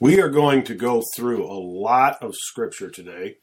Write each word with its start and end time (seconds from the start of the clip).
We 0.00 0.20
are 0.20 0.28
going 0.28 0.64
to 0.64 0.74
go 0.74 1.04
through 1.14 1.44
a 1.44 1.54
lot 1.54 2.20
of 2.20 2.34
scripture 2.34 2.90
today, 2.90 3.36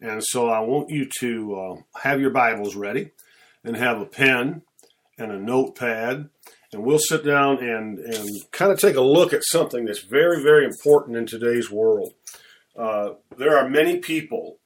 and 0.00 0.22
so 0.22 0.48
I 0.48 0.58
want 0.58 0.90
you 0.90 1.08
to 1.20 1.54
uh, 1.54 2.00
have 2.00 2.20
your 2.20 2.30
Bibles 2.30 2.74
ready 2.74 3.12
and 3.62 3.76
have 3.76 4.00
a 4.00 4.04
pen 4.04 4.62
and 5.16 5.30
a 5.30 5.38
notepad, 5.38 6.28
and 6.72 6.82
we'll 6.82 6.98
sit 6.98 7.24
down 7.24 7.62
and, 7.62 8.00
and 8.00 8.28
kind 8.50 8.72
of 8.72 8.80
take 8.80 8.96
a 8.96 9.00
look 9.00 9.32
at 9.32 9.44
something 9.44 9.84
that's 9.84 10.02
very, 10.02 10.42
very 10.42 10.64
important 10.64 11.16
in 11.16 11.24
today's 11.24 11.70
world. 11.70 12.14
Uh, 12.76 13.10
there 13.38 13.56
are 13.56 13.68
many 13.68 13.98
people 13.98 14.58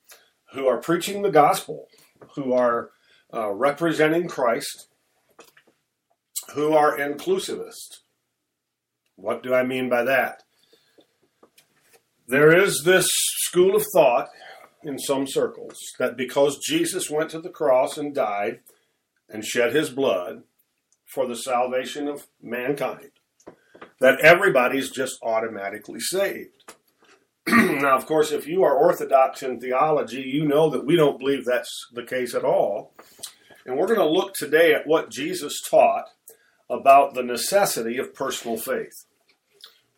who 0.55 0.66
are 0.66 0.79
preaching 0.79 1.21
the 1.21 1.30
gospel, 1.30 1.89
who 2.34 2.55
are 2.55 2.93
uh, 3.34 3.50
representing 3.50 4.27
Christ, 4.27 4.89
who 6.55 6.73
are 6.73 6.96
inclusivist. 6.96 7.98
What 9.16 9.43
do 9.43 9.52
I 9.52 9.64
mean 9.64 9.91
by 9.91 10.02
that? 10.05 10.45
There 12.30 12.57
is 12.57 12.82
this 12.84 13.08
school 13.39 13.75
of 13.75 13.84
thought 13.93 14.29
in 14.84 15.00
some 15.00 15.26
circles 15.26 15.76
that 15.98 16.16
because 16.16 16.61
Jesus 16.64 17.11
went 17.11 17.29
to 17.30 17.40
the 17.40 17.48
cross 17.48 17.98
and 17.98 18.14
died 18.14 18.61
and 19.29 19.44
shed 19.44 19.75
his 19.75 19.90
blood 19.90 20.44
for 21.12 21.26
the 21.26 21.35
salvation 21.35 22.07
of 22.07 22.29
mankind, 22.40 23.11
that 23.98 24.21
everybody's 24.21 24.93
just 24.93 25.18
automatically 25.24 25.98
saved. 25.98 26.74
now, 27.48 27.96
of 27.96 28.07
course, 28.07 28.30
if 28.30 28.46
you 28.46 28.62
are 28.62 28.76
orthodox 28.76 29.43
in 29.43 29.58
theology, 29.58 30.22
you 30.22 30.46
know 30.46 30.71
that 30.71 30.86
we 30.86 30.94
don't 30.94 31.18
believe 31.18 31.44
that's 31.44 31.88
the 31.93 32.05
case 32.05 32.33
at 32.33 32.44
all. 32.44 32.94
And 33.66 33.77
we're 33.77 33.88
going 33.88 33.98
to 33.98 34.08
look 34.08 34.34
today 34.34 34.72
at 34.72 34.86
what 34.86 35.10
Jesus 35.10 35.60
taught 35.69 36.05
about 36.69 37.14
the 37.14 37.24
necessity 37.24 37.98
of 37.98 38.14
personal 38.14 38.56
faith 38.56 39.05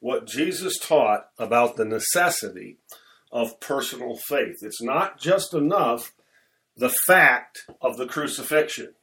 what 0.03 0.27
Jesus 0.27 0.81
taught 0.81 1.27
about 1.39 1.77
the 1.77 1.85
necessity 1.85 2.79
of 3.31 3.61
personal 3.61 4.17
faith. 4.17 4.57
It's 4.61 4.83
not 4.83 5.21
just 5.21 5.55
enough 5.55 6.13
the 6.77 6.93
fact 7.07 7.61
of 7.81 7.97
the 7.97 8.07
crucifixion. 8.07 8.95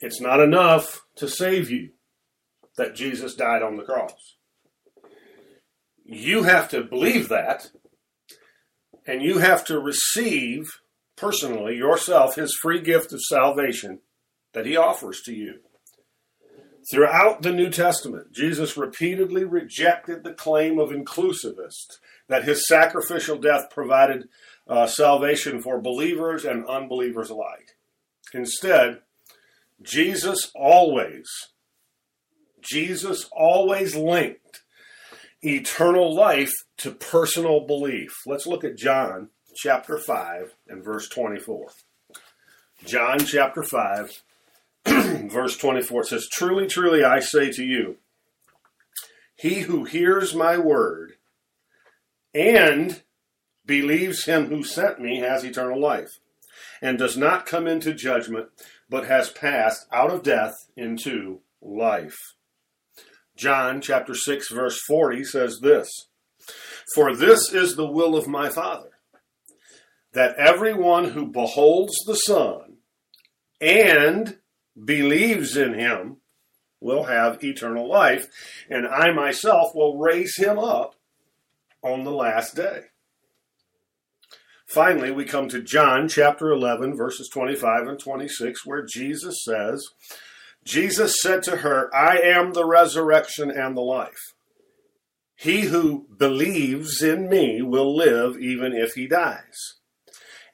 It's 0.00 0.20
not 0.20 0.38
enough 0.38 1.04
to 1.16 1.26
save 1.26 1.68
you 1.68 1.90
that 2.76 2.94
Jesus 2.94 3.34
died 3.34 3.60
on 3.60 3.76
the 3.76 3.82
cross. 3.82 4.36
You 6.04 6.44
have 6.44 6.68
to 6.68 6.84
believe 6.84 7.28
that, 7.28 7.72
and 9.04 9.20
you 9.20 9.38
have 9.38 9.64
to 9.64 9.80
receive 9.80 10.68
personally 11.16 11.76
yourself 11.76 12.36
his 12.36 12.56
free 12.62 12.80
gift 12.80 13.12
of 13.12 13.20
salvation 13.28 13.98
that 14.52 14.64
he 14.64 14.76
offers 14.76 15.22
to 15.22 15.34
you. 15.34 15.58
Throughout 16.90 17.42
the 17.42 17.52
New 17.52 17.70
Testament, 17.70 18.32
Jesus 18.32 18.76
repeatedly 18.76 19.44
rejected 19.44 20.24
the 20.24 20.32
claim 20.32 20.78
of 20.78 20.90
inclusivists 20.90 21.98
that 22.26 22.44
his 22.44 22.66
sacrificial 22.66 23.38
death 23.38 23.70
provided 23.70 24.28
uh, 24.66 24.86
salvation 24.86 25.62
for 25.62 25.80
believers 25.80 26.44
and 26.44 26.66
unbelievers 26.66 27.30
alike. 27.30 27.76
Instead, 28.34 29.00
Jesus 29.82 30.50
always, 30.54 31.28
Jesus 32.60 33.28
always 33.32 33.94
linked 33.94 34.62
eternal 35.42 36.14
life 36.14 36.52
to 36.78 36.90
personal 36.90 37.66
belief. 37.66 38.10
Let's 38.26 38.46
look 38.46 38.64
at 38.64 38.76
John 38.76 39.28
chapter 39.54 39.96
5 39.96 40.54
and 40.68 40.84
verse 40.84 41.08
24. 41.08 41.68
John 42.84 43.20
chapter 43.20 43.62
5 43.62 44.22
verse 44.86 45.56
24 45.56 46.02
it 46.02 46.06
says, 46.06 46.28
Truly, 46.28 46.66
truly, 46.66 47.04
I 47.04 47.20
say 47.20 47.50
to 47.52 47.64
you, 47.64 47.96
he 49.34 49.60
who 49.60 49.84
hears 49.84 50.34
my 50.34 50.58
word 50.58 51.14
and 52.34 53.02
believes 53.64 54.24
him 54.24 54.46
who 54.46 54.62
sent 54.62 55.00
me 55.00 55.20
has 55.20 55.44
eternal 55.44 55.80
life, 55.80 56.18
and 56.82 56.98
does 56.98 57.16
not 57.16 57.46
come 57.46 57.66
into 57.66 57.94
judgment, 57.94 58.48
but 58.88 59.06
has 59.06 59.30
passed 59.30 59.86
out 59.92 60.10
of 60.10 60.22
death 60.22 60.54
into 60.76 61.40
life. 61.62 62.18
John 63.36 63.80
chapter 63.80 64.14
6, 64.14 64.50
verse 64.50 64.78
40 64.86 65.24
says 65.24 65.60
this 65.62 65.88
For 66.94 67.14
this 67.14 67.52
is 67.52 67.76
the 67.76 67.90
will 67.90 68.16
of 68.16 68.28
my 68.28 68.50
Father, 68.50 68.90
that 70.12 70.36
everyone 70.36 71.10
who 71.10 71.26
beholds 71.26 71.96
the 72.06 72.16
Son 72.16 72.78
and 73.60 74.36
believes 74.84 75.56
in 75.56 75.74
him 75.74 76.18
will 76.80 77.04
have 77.04 77.44
eternal 77.44 77.88
life, 77.88 78.28
and 78.68 78.86
I 78.86 79.12
myself 79.12 79.74
will 79.74 79.98
raise 79.98 80.36
him 80.36 80.58
up 80.58 80.94
on 81.82 82.04
the 82.04 82.12
last 82.12 82.56
day. 82.56 82.84
Finally, 84.66 85.10
we 85.10 85.24
come 85.24 85.48
to 85.48 85.60
John 85.60 86.08
chapter 86.08 86.50
11, 86.50 86.96
verses 86.96 87.28
25 87.28 87.88
and 87.88 87.98
26, 87.98 88.64
where 88.64 88.86
Jesus 88.86 89.42
says, 89.42 89.84
Jesus 90.64 91.20
said 91.20 91.42
to 91.44 91.56
her, 91.56 91.94
I 91.94 92.18
am 92.18 92.52
the 92.52 92.64
resurrection 92.64 93.50
and 93.50 93.76
the 93.76 93.82
life. 93.82 94.34
He 95.34 95.62
who 95.62 96.06
believes 96.16 97.02
in 97.02 97.28
me 97.28 97.62
will 97.62 97.96
live 97.96 98.38
even 98.38 98.72
if 98.72 98.92
he 98.92 99.08
dies. 99.08 99.74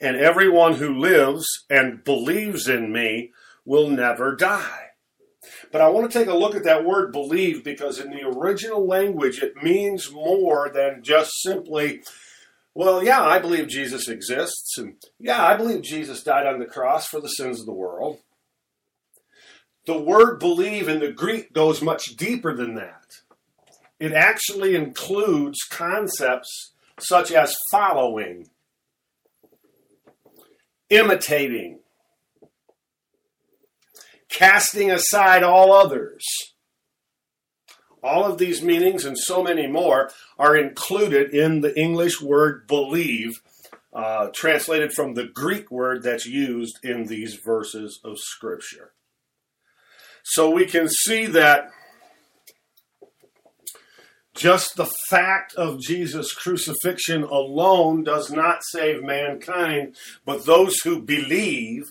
And 0.01 0.17
everyone 0.17 0.75
who 0.75 0.95
lives 0.95 1.47
and 1.69 2.05
believes 2.05 2.69
in 2.69 2.93
me 2.93 3.33
will 3.67 3.91
never 3.91 4.35
die. 4.35 4.85
But 5.71 5.81
I 5.81 5.89
want 5.89 6.11
to 6.11 6.19
take 6.19 6.29
a 6.29 6.37
look 6.37 6.55
at 6.55 6.65
that 6.65 6.85
word 6.85 7.13
believe 7.13 7.63
because 7.63 7.99
in 7.99 8.11
the 8.11 8.27
original 8.27 8.87
language 8.87 9.43
it 9.43 9.63
means 9.63 10.11
more 10.11 10.71
than 10.73 11.03
just 11.03 11.31
simply, 11.43 12.03
well, 12.75 13.03
yeah, 13.03 13.23
I 13.23 13.39
believe 13.39 13.69
Jesus 13.69 14.09
exists, 14.09 14.79
and 14.79 14.95
yeah, 15.19 15.45
I 15.45 15.57
believe 15.57 15.83
Jesus 15.83 16.23
died 16.23 16.47
on 16.47 16.59
the 16.59 16.67
cross 16.67 17.07
for 17.07 17.21
the 17.21 17.29
sins 17.29 17.61
of 17.61 17.67
the 17.67 17.73
world. 17.73 18.19
The 19.87 19.99
word 19.99 20.41
believe 20.41 20.89
in 20.89 20.99
the 20.99 21.13
Greek 21.13 21.53
goes 21.53 21.81
much 21.81 22.17
deeper 22.17 22.55
than 22.55 22.75
that. 22.75 23.05
It 24.01 24.13
actually 24.13 24.75
includes 24.75 25.59
concepts 25.71 26.73
such 26.99 27.31
as 27.31 27.57
following, 27.71 28.49
imitating, 30.91 31.81
casting 34.37 34.91
aside 34.91 35.43
all 35.43 35.73
others. 35.73 36.23
All 38.03 38.25
of 38.25 38.39
these 38.39 38.63
meanings 38.63 39.05
and 39.05 39.17
so 39.19 39.43
many 39.43 39.67
more 39.67 40.11
are 40.39 40.57
included 40.57 41.35
in 41.35 41.63
the 41.63 41.77
English 41.79 42.21
word 42.21 42.67
believe, 42.67 43.41
uh, 43.93 44.29
translated 44.35 44.93
from 44.93 45.15
the 45.15 45.25
Greek 45.25 45.71
word 45.71 46.03
that's 46.03 46.27
used 46.27 46.85
in 46.85 47.07
these 47.07 47.37
verses 47.37 47.99
of 48.05 48.19
Scripture. 48.19 48.93
So 50.23 50.51
we 50.51 50.67
can 50.67 50.89
see 50.89 51.27
that 51.27 51.71
just 54.35 54.77
the 54.77 54.91
fact 55.09 55.55
of 55.55 55.81
Jesus' 55.81 56.35
crucifixion 56.35 57.23
alone 57.23 58.05
does 58.05 58.31
not 58.31 58.59
save 58.65 59.03
mankind, 59.03 59.97
but 60.27 60.45
those 60.45 60.77
who 60.85 61.01
believe 61.01 61.85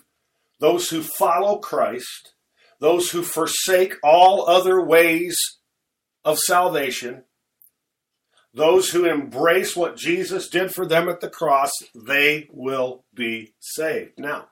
those 0.60 0.90
who 0.90 1.02
follow 1.02 1.58
Christ, 1.58 2.34
those 2.80 3.12
who 3.12 3.24
forsake 3.24 3.96
all 4.04 4.48
other 4.48 4.82
ways 4.82 5.38
of 6.24 6.40
salvation, 6.40 7.24
those 8.54 8.90
who 8.90 9.06
embrace 9.06 9.76
what 9.76 9.98
Jesus 9.98 10.50
did 10.50 10.74
for 10.74 10.86
them 10.86 11.10
at 11.10 11.20
the 11.20 11.30
cross, 11.30 11.72
they 11.94 12.48
will 12.52 13.04
be 13.14 13.54
saved. 13.60 14.14
Now, 14.18 14.48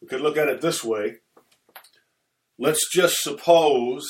we 0.00 0.08
could 0.08 0.20
look 0.20 0.36
at 0.36 0.48
it 0.48 0.60
this 0.60 0.82
way. 0.82 1.16
Let's 2.58 2.90
just 2.90 3.16
suppose 3.22 4.08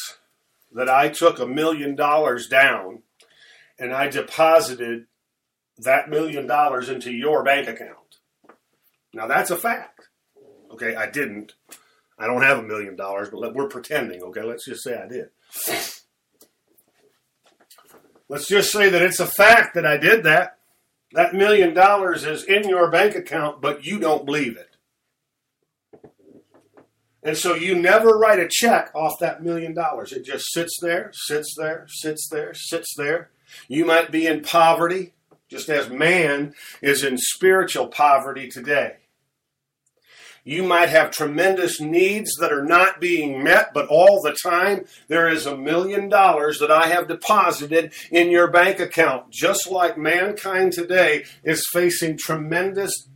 that 0.73 0.89
I 0.89 1.09
took 1.09 1.39
a 1.39 1.47
million 1.47 1.97
dollars 1.97 2.49
down 2.49 3.03
and 3.79 3.93
I 3.93 4.09
deposited 4.09 5.07
that 5.79 6.09
million 6.09 6.47
dollars 6.47 6.89
into 6.89 7.13
your 7.13 7.43
bank 7.43 7.69
account. 7.69 8.19
Now, 9.13 9.27
that's 9.27 9.51
a 9.51 9.57
fact. 9.57 10.09
Okay, 10.71 10.95
I 10.95 11.11
didn't. 11.11 11.55
I 12.19 12.27
don't 12.27 12.43
have 12.43 12.59
a 12.59 12.63
million 12.63 12.97
dollars, 12.97 13.29
but 13.31 13.55
we're 13.55 13.69
pretending. 13.69 14.23
Okay, 14.23 14.43
let's 14.43 14.65
just 14.65 14.83
say 14.83 14.97
I 14.97 15.07
did. 15.07 15.29
Let's 18.29 18.49
just 18.49 18.73
say 18.73 18.89
that 18.89 19.03
it's 19.03 19.21
a 19.21 19.27
fact 19.27 19.75
that 19.75 19.87
I 19.87 19.97
did 19.97 20.25
that. 20.25 20.59
That 21.13 21.35
million 21.35 21.75
dollars 21.75 22.25
is 22.25 22.43
in 22.45 22.69
your 22.69 22.91
bank 22.91 23.15
account, 23.15 23.61
but 23.61 23.85
you 23.85 23.99
don't 23.99 24.27
believe 24.27 24.57
it. 24.57 24.77
And 27.23 27.37
so 27.37 27.55
you 27.55 27.75
never 27.75 28.17
write 28.17 28.39
a 28.39 28.49
check 28.49 28.91
off 28.95 29.19
that 29.21 29.43
million 29.43 29.75
dollars. 29.75 30.13
It 30.13 30.25
just 30.25 30.53
sits 30.53 30.79
there, 30.81 31.11
sits 31.13 31.55
there, 31.57 31.87
sits 31.89 32.29
there, 32.31 32.55
sits 32.55 32.95
there. 32.97 33.31
You 33.69 33.85
might 33.85 34.11
be 34.11 34.27
in 34.27 34.43
poverty, 34.43 35.15
just 35.49 35.69
as 35.69 35.89
man 35.89 36.55
is 36.83 37.05
in 37.05 37.19
spiritual 37.19 37.89
poverty 37.89 38.49
today. 38.49 38.97
You 40.47 40.63
might 40.63 40.91
have 40.91 41.11
tremendous 41.11 41.81
needs 41.81 42.31
that 42.39 42.53
are 42.53 42.65
not 42.65 43.01
being 43.01 43.43
met, 43.43 43.75
but 43.75 43.89
all 43.89 44.23
the 44.23 44.31
time 44.31 44.85
there 45.09 45.29
is 45.29 45.45
a 45.45 45.57
million 45.57 46.09
dollars 46.09 46.61
that 46.61 46.71
I 46.71 46.87
have 46.87 47.09
deposited 47.09 47.93
in 48.13 48.31
your 48.31 48.49
bank 48.49 48.79
account. 48.79 49.33
Just 49.33 49.69
like 49.69 49.99
mankind 49.99 50.73
today 50.73 51.25
is 51.43 51.67
facing 51.73 52.17
tremendous, 52.17 53.09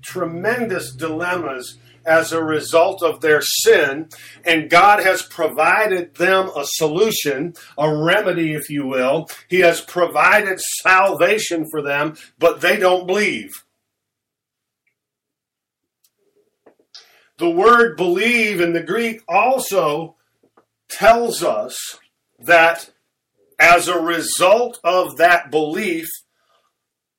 tremendous 0.00 0.94
dilemmas 0.94 1.76
as 2.06 2.32
a 2.32 2.42
result 2.42 3.02
of 3.02 3.20
their 3.20 3.42
sin, 3.42 4.08
and 4.42 4.70
God 4.70 5.02
has 5.02 5.20
provided 5.20 6.14
them 6.14 6.48
a 6.56 6.64
solution, 6.64 7.52
a 7.76 7.94
remedy, 7.94 8.54
if 8.54 8.70
you 8.70 8.86
will. 8.86 9.28
He 9.48 9.60
has 9.60 9.82
provided 9.82 10.58
salvation 10.80 11.66
for 11.70 11.82
them, 11.82 12.16
but 12.38 12.62
they 12.62 12.78
don't 12.78 13.06
believe. 13.06 13.65
The 17.38 17.50
word 17.50 17.96
believe 17.96 18.60
in 18.60 18.72
the 18.72 18.82
Greek 18.82 19.22
also 19.28 20.16
tells 20.88 21.42
us 21.42 21.98
that 22.38 22.90
as 23.58 23.88
a 23.88 23.98
result 23.98 24.78
of 24.84 25.16
that 25.16 25.50
belief, 25.50 26.08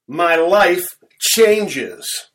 my 0.07 0.35
life 0.35 0.97
changes. 1.19 2.29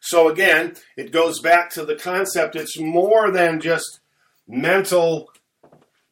So 0.00 0.28
again, 0.28 0.74
it 0.96 1.12
goes 1.12 1.40
back 1.40 1.70
to 1.70 1.84
the 1.84 1.94
concept 1.94 2.56
it's 2.56 2.78
more 2.78 3.30
than 3.30 3.60
just 3.60 4.00
mental 4.48 5.28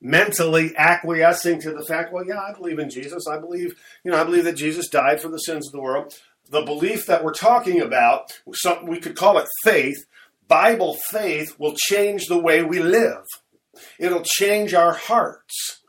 mentally 0.00 0.74
acquiescing 0.76 1.60
to 1.60 1.72
the 1.72 1.84
fact, 1.84 2.12
well, 2.12 2.24
yeah, 2.26 2.40
I 2.40 2.54
believe 2.54 2.78
in 2.78 2.88
Jesus. 2.88 3.26
I 3.26 3.38
believe, 3.38 3.74
you 4.02 4.10
know, 4.10 4.18
I 4.18 4.24
believe 4.24 4.44
that 4.44 4.54
Jesus 4.56 4.88
died 4.88 5.20
for 5.20 5.28
the 5.28 5.38
sins 5.38 5.66
of 5.66 5.72
the 5.72 5.80
world. 5.80 6.18
The 6.48 6.62
belief 6.62 7.06
that 7.06 7.22
we're 7.22 7.34
talking 7.34 7.82
about, 7.82 8.40
some, 8.54 8.86
we 8.86 8.98
could 8.98 9.14
call 9.14 9.36
it 9.38 9.46
faith, 9.62 10.06
Bible 10.50 10.98
faith 11.10 11.54
will 11.60 11.76
change 11.76 12.26
the 12.26 12.40
way 12.40 12.64
we 12.64 12.80
live. 12.80 13.24
It'll 14.00 14.24
change 14.24 14.74
our 14.74 14.92
hearts. 14.92 15.80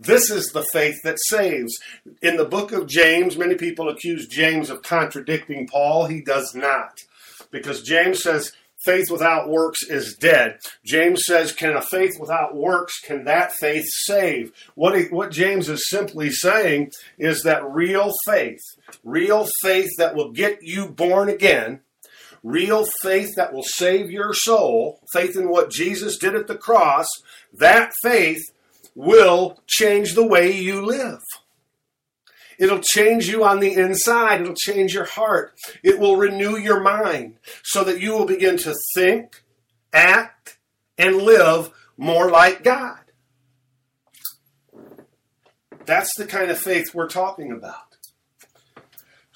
This 0.00 0.30
is 0.30 0.46
the 0.46 0.66
faith 0.72 0.96
that 1.04 1.18
saves. 1.28 1.78
In 2.20 2.36
the 2.36 2.44
book 2.44 2.72
of 2.72 2.88
James, 2.88 3.38
many 3.38 3.54
people 3.54 3.88
accuse 3.88 4.26
James 4.26 4.68
of 4.68 4.82
contradicting 4.82 5.68
Paul. 5.68 6.06
He 6.06 6.22
does 6.22 6.56
not. 6.56 6.98
Because 7.52 7.82
James 7.82 8.20
says 8.20 8.50
faith 8.84 9.12
without 9.12 9.48
works 9.48 9.84
is 9.84 10.16
dead. 10.18 10.58
James 10.84 11.22
says, 11.24 11.52
can 11.52 11.76
a 11.76 11.82
faith 11.82 12.18
without 12.18 12.56
works, 12.56 12.98
can 12.98 13.24
that 13.26 13.52
faith 13.52 13.84
save? 14.06 14.52
What, 14.74 14.98
he, 14.98 15.04
what 15.04 15.30
James 15.30 15.68
is 15.68 15.88
simply 15.88 16.30
saying 16.30 16.90
is 17.16 17.44
that 17.44 17.64
real 17.64 18.10
faith, 18.26 18.62
real 19.04 19.46
faith 19.62 19.90
that 19.98 20.16
will 20.16 20.32
get 20.32 20.62
you 20.62 20.88
born 20.88 21.28
again, 21.28 21.82
real 22.42 22.86
faith 23.02 23.34
that 23.36 23.52
will 23.52 23.64
save 23.64 24.10
your 24.10 24.32
soul, 24.34 25.00
faith 25.12 25.36
in 25.36 25.48
what 25.48 25.70
Jesus 25.70 26.16
did 26.16 26.34
at 26.34 26.46
the 26.46 26.56
cross, 26.56 27.06
that 27.52 27.92
faith 28.02 28.42
will 28.94 29.60
change 29.66 30.14
the 30.14 30.26
way 30.26 30.50
you 30.50 30.84
live. 30.84 31.20
It'll 32.58 32.80
change 32.80 33.26
you 33.26 33.42
on 33.42 33.60
the 33.60 33.72
inside. 33.72 34.42
It'll 34.42 34.54
change 34.54 34.92
your 34.92 35.06
heart. 35.06 35.54
It 35.82 35.98
will 35.98 36.16
renew 36.16 36.58
your 36.58 36.80
mind 36.80 37.36
so 37.62 37.84
that 37.84 38.00
you 38.00 38.12
will 38.12 38.26
begin 38.26 38.58
to 38.58 38.74
think, 38.94 39.42
act, 39.94 40.58
and 40.98 41.16
live 41.16 41.70
more 41.96 42.30
like 42.30 42.62
God. 42.62 42.98
That's 45.86 46.14
the 46.18 46.26
kind 46.26 46.50
of 46.50 46.58
faith 46.58 46.94
we're 46.94 47.08
talking 47.08 47.50
about. 47.50 47.89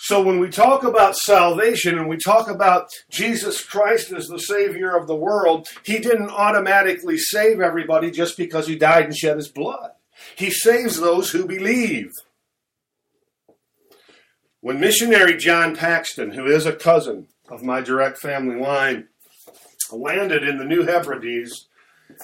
So 0.04 0.20
when 0.22 0.38
we 0.38 0.50
talk 0.50 0.84
about 0.84 1.16
salvation 1.16 1.98
and 1.98 2.06
we 2.06 2.18
talk 2.18 2.50
about 2.50 2.90
Jesus 3.08 3.64
Christ 3.64 4.12
as 4.12 4.26
the 4.26 4.38
Savior 4.38 4.94
of 4.94 5.06
the 5.06 5.16
world, 5.16 5.66
He 5.82 5.98
didn't 5.98 6.28
automatically 6.28 7.16
save 7.16 7.58
everybody 7.58 8.10
just 8.10 8.36
because 8.36 8.66
He 8.66 8.76
died 8.76 9.06
and 9.06 9.16
shed 9.16 9.38
His 9.38 9.48
blood. 9.48 9.92
He 10.36 10.50
saves 10.50 11.00
those 11.00 11.30
who 11.30 11.46
believe. 11.46 12.10
When 14.60 14.78
missionary 14.78 15.38
John 15.38 15.74
Paxton, 15.74 16.32
who 16.32 16.44
is 16.44 16.66
a 16.66 16.76
cousin 16.76 17.28
of 17.48 17.62
my 17.62 17.80
direct 17.80 18.18
family 18.18 18.60
line, 18.60 19.08
landed 19.90 20.46
in 20.46 20.58
the 20.58 20.66
New 20.66 20.82
Hebrides 20.82 21.66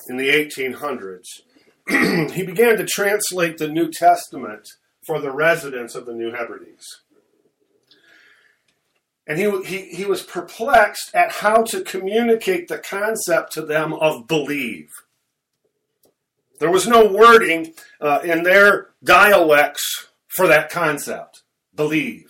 in 0.07 0.19
the 0.19 0.29
1800s, 0.29 1.41
he 2.35 2.43
began 2.43 2.77
to 2.77 2.85
translate 2.85 3.57
the 3.57 3.69
New 3.69 3.91
Testament 3.91 4.69
for 5.07 5.19
the 5.19 5.33
residents 5.33 5.95
of 5.95 6.05
the 6.05 6.13
New 6.13 6.33
Hebrides. 6.33 6.85
And 9.31 9.39
he, 9.39 9.63
he, 9.63 9.95
he 9.95 10.05
was 10.07 10.25
perplexed 10.25 11.15
at 11.15 11.31
how 11.31 11.63
to 11.63 11.83
communicate 11.83 12.67
the 12.67 12.79
concept 12.79 13.53
to 13.53 13.63
them 13.63 13.93
of 13.93 14.27
believe. 14.27 14.93
There 16.59 16.73
was 16.73 16.89
no 16.89 17.07
wording 17.07 17.75
uh, 18.01 18.23
in 18.25 18.43
their 18.43 18.89
dialects 19.05 20.09
for 20.27 20.49
that 20.49 20.69
concept 20.69 21.43
believe. 21.77 22.29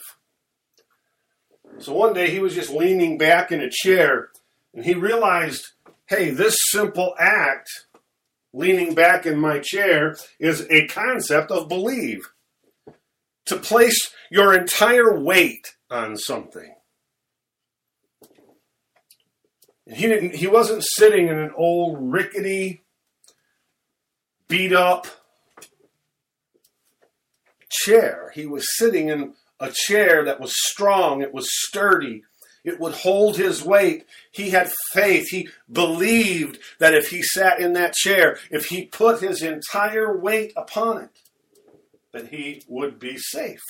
So 1.79 1.94
one 1.94 2.12
day 2.12 2.29
he 2.29 2.38
was 2.38 2.55
just 2.55 2.69
leaning 2.69 3.17
back 3.17 3.50
in 3.50 3.62
a 3.62 3.70
chair 3.70 4.29
and 4.75 4.85
he 4.85 4.93
realized 4.93 5.69
hey, 6.06 6.29
this 6.29 6.55
simple 6.69 7.14
act, 7.19 7.87
leaning 8.53 8.94
back 8.94 9.25
in 9.25 9.41
my 9.41 9.58
chair, 9.61 10.19
is 10.38 10.67
a 10.69 10.87
concept 10.88 11.50
of 11.50 11.67
believe. 11.67 12.29
To 13.46 13.56
place 13.56 14.12
your 14.31 14.53
entire 14.53 15.19
weight 15.19 15.76
on 15.88 16.19
something. 16.19 16.75
He 19.93 20.07
didn't 20.07 20.35
he 20.35 20.47
wasn't 20.47 20.85
sitting 20.85 21.29
in 21.29 21.39
an 21.39 21.51
old 21.57 21.99
rickety 22.01 22.83
beat 24.49 24.73
up 24.73 25.07
chair. 27.71 28.33
He 28.35 28.47
was 28.47 28.77
sitting 28.77 29.09
in 29.09 29.35
a 29.59 29.71
chair 29.73 30.25
that 30.25 30.41
was 30.41 30.53
strong 30.55 31.23
it 31.23 31.35
was 31.35 31.49
sturdy 31.67 32.23
it 32.63 32.79
would 32.79 32.93
hold 32.93 33.39
his 33.39 33.65
weight. 33.65 34.05
He 34.33 34.51
had 34.51 34.71
faith. 34.93 35.29
He 35.31 35.49
believed 35.73 36.59
that 36.79 36.93
if 36.93 37.09
he 37.09 37.23
sat 37.23 37.59
in 37.59 37.73
that 37.75 37.95
chair 37.95 38.39
if 38.51 38.67
he 38.67 38.87
put 38.87 39.21
his 39.21 39.43
entire 39.43 40.17
weight 40.19 40.53
upon 40.57 41.03
it 41.03 41.11
that 42.13 42.29
he 42.29 42.63
would 42.69 42.99
be 42.99 43.17
safe 43.17 43.63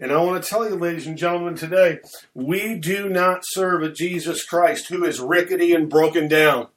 and 0.00 0.10
I 0.10 0.20
want 0.22 0.42
to 0.42 0.48
tell 0.48 0.66
you, 0.66 0.76
ladies 0.76 1.06
and 1.06 1.18
gentlemen, 1.18 1.56
today, 1.56 1.98
we 2.32 2.76
do 2.76 3.10
not 3.10 3.42
serve 3.44 3.82
a 3.82 3.92
Jesus 3.92 4.42
Christ 4.44 4.88
who 4.88 5.04
is 5.04 5.20
rickety 5.20 5.74
and 5.74 5.90
broken 5.90 6.26
down. 6.26 6.68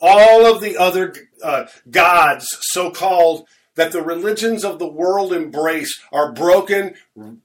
All 0.00 0.44
of 0.44 0.60
the 0.60 0.76
other 0.76 1.14
uh, 1.44 1.66
gods, 1.88 2.48
so 2.60 2.90
called, 2.90 3.46
that 3.74 3.92
the 3.92 4.02
religions 4.02 4.64
of 4.64 4.78
the 4.78 4.88
world 4.88 5.32
embrace 5.32 5.98
are 6.12 6.32
broken, 6.32 6.94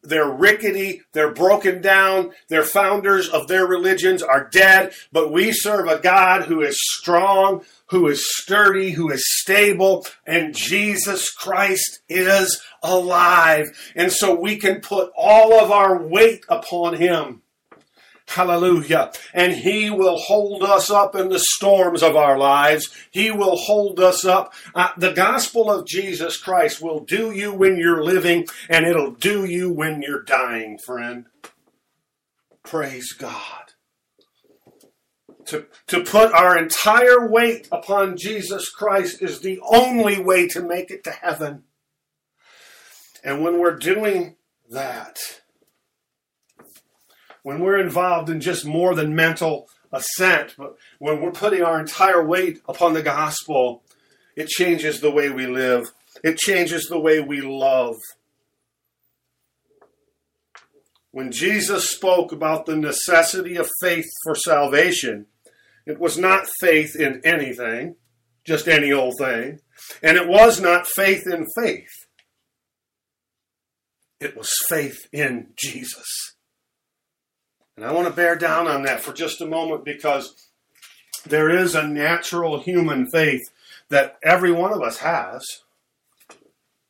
they're 0.03 0.29
rickety, 0.29 1.01
they're 1.13 1.33
broken 1.33 1.81
down, 1.81 2.31
their 2.49 2.63
founders 2.63 3.29
of 3.29 3.47
their 3.47 3.65
religions 3.65 4.21
are 4.21 4.49
dead, 4.49 4.93
but 5.11 5.31
we 5.31 5.51
serve 5.51 5.87
a 5.87 5.99
God 5.99 6.43
who 6.43 6.61
is 6.61 6.77
strong, 6.99 7.63
who 7.87 8.07
is 8.07 8.25
sturdy, 8.37 8.91
who 8.91 9.09
is 9.09 9.23
stable, 9.41 10.05
and 10.25 10.55
Jesus 10.55 11.31
Christ 11.31 12.01
is 12.09 12.61
alive. 12.83 13.67
And 13.95 14.11
so 14.11 14.35
we 14.35 14.57
can 14.57 14.81
put 14.81 15.11
all 15.15 15.53
of 15.53 15.71
our 15.71 16.01
weight 16.01 16.45
upon 16.49 16.95
him. 16.95 17.41
Hallelujah. 18.27 19.11
And 19.33 19.53
He 19.53 19.89
will 19.89 20.17
hold 20.17 20.61
us 20.61 20.91
up 20.91 21.15
in 21.15 21.29
the 21.29 21.39
storms 21.39 22.03
of 22.03 22.15
our 22.15 22.37
lives. 22.37 22.89
He 23.09 23.31
will 23.31 23.55
hold 23.55 23.99
us 23.99 24.25
up. 24.25 24.53
Uh, 24.75 24.89
the 24.97 25.13
gospel 25.13 25.71
of 25.71 25.87
Jesus 25.87 26.37
Christ 26.37 26.81
will 26.81 26.99
do 26.99 27.31
you 27.31 27.53
when 27.53 27.77
you're 27.77 28.03
living, 28.03 28.45
and 28.69 28.85
it'll 28.85 29.11
do 29.11 29.45
you 29.45 29.71
when 29.71 30.01
you're 30.01 30.23
dying, 30.23 30.77
friend. 30.77 31.25
Praise 32.63 33.13
God. 33.13 33.63
To, 35.45 35.65
to 35.87 36.03
put 36.03 36.33
our 36.33 36.57
entire 36.57 37.29
weight 37.29 37.69
upon 37.71 38.17
Jesus 38.17 38.69
Christ 38.69 39.21
is 39.21 39.39
the 39.39 39.61
only 39.65 40.21
way 40.21 40.47
to 40.49 40.61
make 40.61 40.91
it 40.91 41.05
to 41.05 41.11
heaven. 41.11 41.63
And 43.23 43.41
when 43.41 43.59
we're 43.59 43.77
doing 43.77 44.35
that, 44.69 45.17
when 47.47 47.61
we're 47.61 47.79
involved 47.79 48.29
in 48.29 48.41
just 48.41 48.65
more 48.65 48.93
than 48.93 49.15
mental 49.15 49.69
assent, 49.93 50.53
but 50.57 50.75
when 50.99 51.21
we're 51.21 51.31
putting 51.31 51.63
our 51.63 51.79
entire 51.79 52.21
weight 52.21 52.59
upon 52.67 52.91
the 52.91 53.01
gospel, 53.01 53.83
it 54.35 54.49
changes 54.49 54.99
the 54.99 55.09
way 55.09 55.29
we 55.29 55.47
live. 55.47 55.89
It 56.25 56.37
changes 56.37 56.87
the 56.87 56.99
way 56.99 57.21
we 57.21 57.39
love. 57.39 57.95
When 61.11 61.31
Jesus 61.31 61.89
spoke 61.89 62.33
about 62.33 62.65
the 62.65 62.75
necessity 62.75 63.55
of 63.55 63.69
faith 63.79 64.07
for 64.25 64.35
salvation, 64.35 65.27
it 65.85 66.01
was 66.01 66.17
not 66.17 66.49
faith 66.59 66.97
in 66.97 67.21
anything, 67.23 67.95
just 68.45 68.67
any 68.67 68.91
old 68.91 69.13
thing, 69.17 69.61
and 70.03 70.17
it 70.17 70.27
was 70.27 70.59
not 70.59 70.85
faith 70.85 71.25
in 71.25 71.45
faith. 71.55 72.07
It 74.19 74.35
was 74.35 74.51
faith 74.67 75.07
in 75.13 75.53
Jesus. 75.57 76.36
And 77.77 77.85
I 77.85 77.93
want 77.93 78.07
to 78.07 78.13
bear 78.13 78.35
down 78.35 78.67
on 78.67 78.83
that 78.83 78.99
for 79.01 79.13
just 79.13 79.39
a 79.39 79.45
moment 79.45 79.85
because 79.85 80.49
there 81.25 81.49
is 81.49 81.75
a 81.75 81.87
natural 81.87 82.59
human 82.59 83.07
faith 83.09 83.43
that 83.89 84.17
every 84.23 84.51
one 84.51 84.73
of 84.73 84.81
us 84.81 84.97
has. 84.97 85.45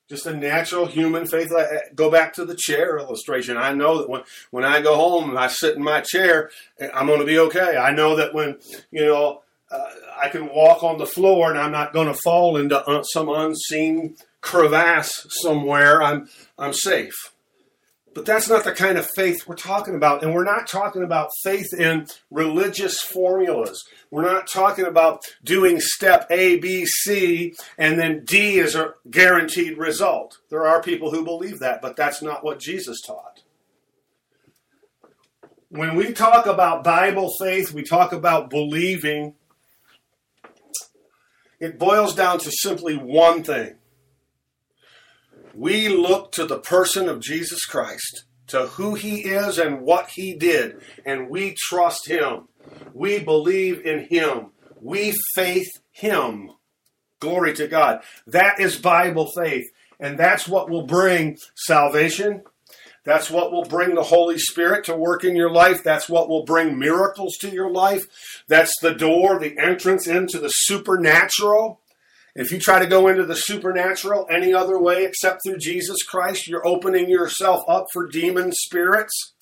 Just 0.09 0.25
a 0.25 0.33
natural 0.33 0.85
human 0.85 1.27
faith. 1.27 1.51
Go 1.93 2.09
back 2.09 2.33
to 2.35 2.45
the 2.45 2.55
chair 2.55 2.97
illustration. 2.97 3.57
I 3.57 3.73
know 3.73 3.97
that 3.97 4.09
when, 4.09 4.21
when 4.51 4.63
I 4.63 4.81
go 4.81 4.95
home 4.95 5.29
and 5.29 5.37
I 5.37 5.47
sit 5.47 5.75
in 5.75 5.83
my 5.83 5.99
chair, 5.99 6.49
I'm 6.93 7.07
going 7.07 7.19
to 7.19 7.25
be 7.25 7.39
okay. 7.39 7.75
I 7.75 7.91
know 7.91 8.15
that 8.15 8.33
when, 8.33 8.57
you 8.89 9.05
know, 9.05 9.41
uh, 9.69 9.89
I 10.17 10.29
can 10.29 10.47
walk 10.47 10.81
on 10.81 10.97
the 10.97 11.05
floor 11.05 11.49
and 11.49 11.59
I'm 11.59 11.73
not 11.73 11.91
going 11.91 12.07
to 12.07 12.17
fall 12.23 12.55
into 12.55 12.79
uh, 12.79 13.03
some 13.03 13.27
unseen 13.27 14.15
crevasse 14.39 15.27
somewhere. 15.41 16.01
I'm, 16.01 16.29
I'm 16.57 16.71
safe. 16.71 17.33
But 18.17 18.25
that's 18.25 18.49
not 18.49 18.63
the 18.63 18.71
kind 18.71 18.97
of 18.97 19.07
faith 19.15 19.45
we're 19.45 19.53
talking 19.53 19.93
about. 19.93 20.23
And 20.23 20.33
we're 20.33 20.43
not 20.43 20.65
talking 20.67 21.03
about 21.03 21.29
faith 21.43 21.71
in 21.71 22.07
religious 22.31 22.99
formulas. 22.99 23.85
We're 24.09 24.23
not 24.23 24.47
talking 24.47 24.85
about 24.85 25.21
doing 25.43 25.79
step 25.79 26.25
A, 26.31 26.57
B, 26.57 26.83
C, 26.87 27.53
and 27.77 27.99
then 27.99 28.25
D 28.25 28.57
is 28.57 28.73
a 28.73 28.95
guaranteed 29.11 29.77
result. 29.77 30.39
There 30.49 30.65
are 30.65 30.81
people 30.81 31.11
who 31.11 31.23
believe 31.23 31.59
that, 31.59 31.79
but 31.79 31.95
that's 31.95 32.23
not 32.23 32.43
what 32.43 32.57
Jesus 32.57 33.01
taught. 33.05 33.43
When 35.69 35.95
we 35.95 36.11
talk 36.11 36.47
about 36.47 36.83
Bible 36.83 37.31
faith, 37.39 37.71
we 37.71 37.83
talk 37.83 38.13
about 38.13 38.49
believing, 38.49 39.35
it 41.59 41.77
boils 41.77 42.15
down 42.15 42.39
to 42.39 42.49
simply 42.49 42.97
one 42.97 43.43
thing 43.43 43.75
we 45.57 45.89
look 45.89 46.31
to 46.33 46.45
the 46.45 46.59
person 46.59 47.09
of 47.09 47.19
Jesus 47.19 47.65
Christ, 47.65 48.25
to 48.45 48.67
who 48.67 48.93
he 48.93 49.21
is 49.21 49.57
and 49.57 49.81
what 49.81 50.11
he 50.11 50.35
did, 50.35 50.79
and 51.03 51.31
we 51.31 51.55
trust 51.57 52.07
him. 52.07 52.47
We 52.93 53.17
believe 53.17 53.83
in 53.83 54.05
him. 54.05 54.51
We 54.79 55.15
faith 55.33 55.81
him. 55.89 56.51
Glory 57.19 57.55
to 57.55 57.67
God. 57.67 58.03
That 58.27 58.59
is 58.59 58.77
Bible 58.77 59.31
faith. 59.35 59.65
And 59.99 60.19
that's 60.19 60.47
what 60.47 60.69
will 60.69 60.85
bring 60.85 61.39
salvation. 61.55 62.43
That's 63.03 63.31
what 63.31 63.51
will 63.51 63.65
bring 63.65 63.95
the 63.95 64.03
Holy 64.03 64.37
Spirit 64.37 64.85
to 64.85 64.95
work 64.95 65.23
in 65.23 65.35
your 65.35 65.49
life. 65.49 65.83
That's 65.83 66.07
what 66.07 66.29
will 66.29 66.45
bring 66.45 66.77
miracles 66.77 67.35
to 67.41 67.49
your 67.49 67.71
life. 67.71 68.05
That's 68.47 68.73
the 68.83 68.93
door, 68.93 69.39
the 69.39 69.57
entrance 69.57 70.05
into 70.05 70.37
the 70.39 70.49
supernatural. 70.49 71.81
If 72.37 72.51
you 72.51 72.59
try 72.59 72.77
to 72.77 72.85
go 72.85 73.07
into 73.07 73.25
the 73.25 73.35
supernatural 73.35 74.27
any 74.29 74.53
other 74.53 74.79
way 74.79 75.05
except 75.05 75.41
through 75.43 75.57
Jesus 75.57 76.03
Christ, 76.03 76.47
you're 76.47 76.65
opening 76.67 77.09
yourself 77.09 77.63
up 77.67 77.87
for 77.91 78.07
demon 78.07 78.51
spirits. 78.51 79.33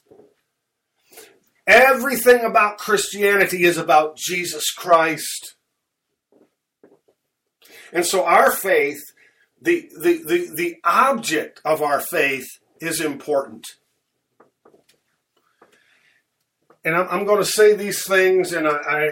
Everything 1.67 2.45
about 2.45 2.77
Christianity 2.77 3.65
is 3.65 3.77
about 3.77 4.15
Jesus 4.15 4.71
Christ. 4.71 5.55
And 7.91 8.05
so 8.05 8.23
our 8.23 8.51
faith, 8.51 9.01
the, 9.61 9.89
the, 9.99 10.23
the, 10.25 10.51
the 10.55 10.75
object 10.85 11.59
of 11.65 11.81
our 11.81 11.99
faith 11.99 12.47
is 12.79 13.01
important. 13.01 13.65
And 16.85 16.95
I'm, 16.95 17.09
I'm 17.09 17.25
going 17.25 17.43
to 17.43 17.45
say 17.49 17.75
these 17.75 18.05
things, 18.07 18.53
and 18.53 18.65
I, 18.65 18.77
I 18.87 19.09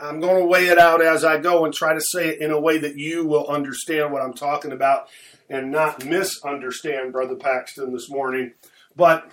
I'm 0.00 0.20
going 0.20 0.40
to 0.40 0.46
weigh 0.46 0.66
it 0.66 0.78
out 0.78 1.02
as 1.02 1.24
I 1.24 1.38
go 1.38 1.64
and 1.64 1.74
try 1.74 1.94
to 1.94 2.00
say 2.00 2.28
it 2.28 2.40
in 2.40 2.50
a 2.50 2.60
way 2.60 2.78
that 2.78 2.96
you 2.96 3.26
will 3.26 3.46
understand 3.46 4.12
what 4.12 4.22
I'm 4.22 4.34
talking 4.34 4.72
about 4.72 5.08
and 5.48 5.70
not 5.70 6.04
misunderstand 6.04 7.12
Brother 7.12 7.36
Paxton 7.36 7.92
this 7.92 8.10
morning. 8.10 8.52
But 8.96 9.28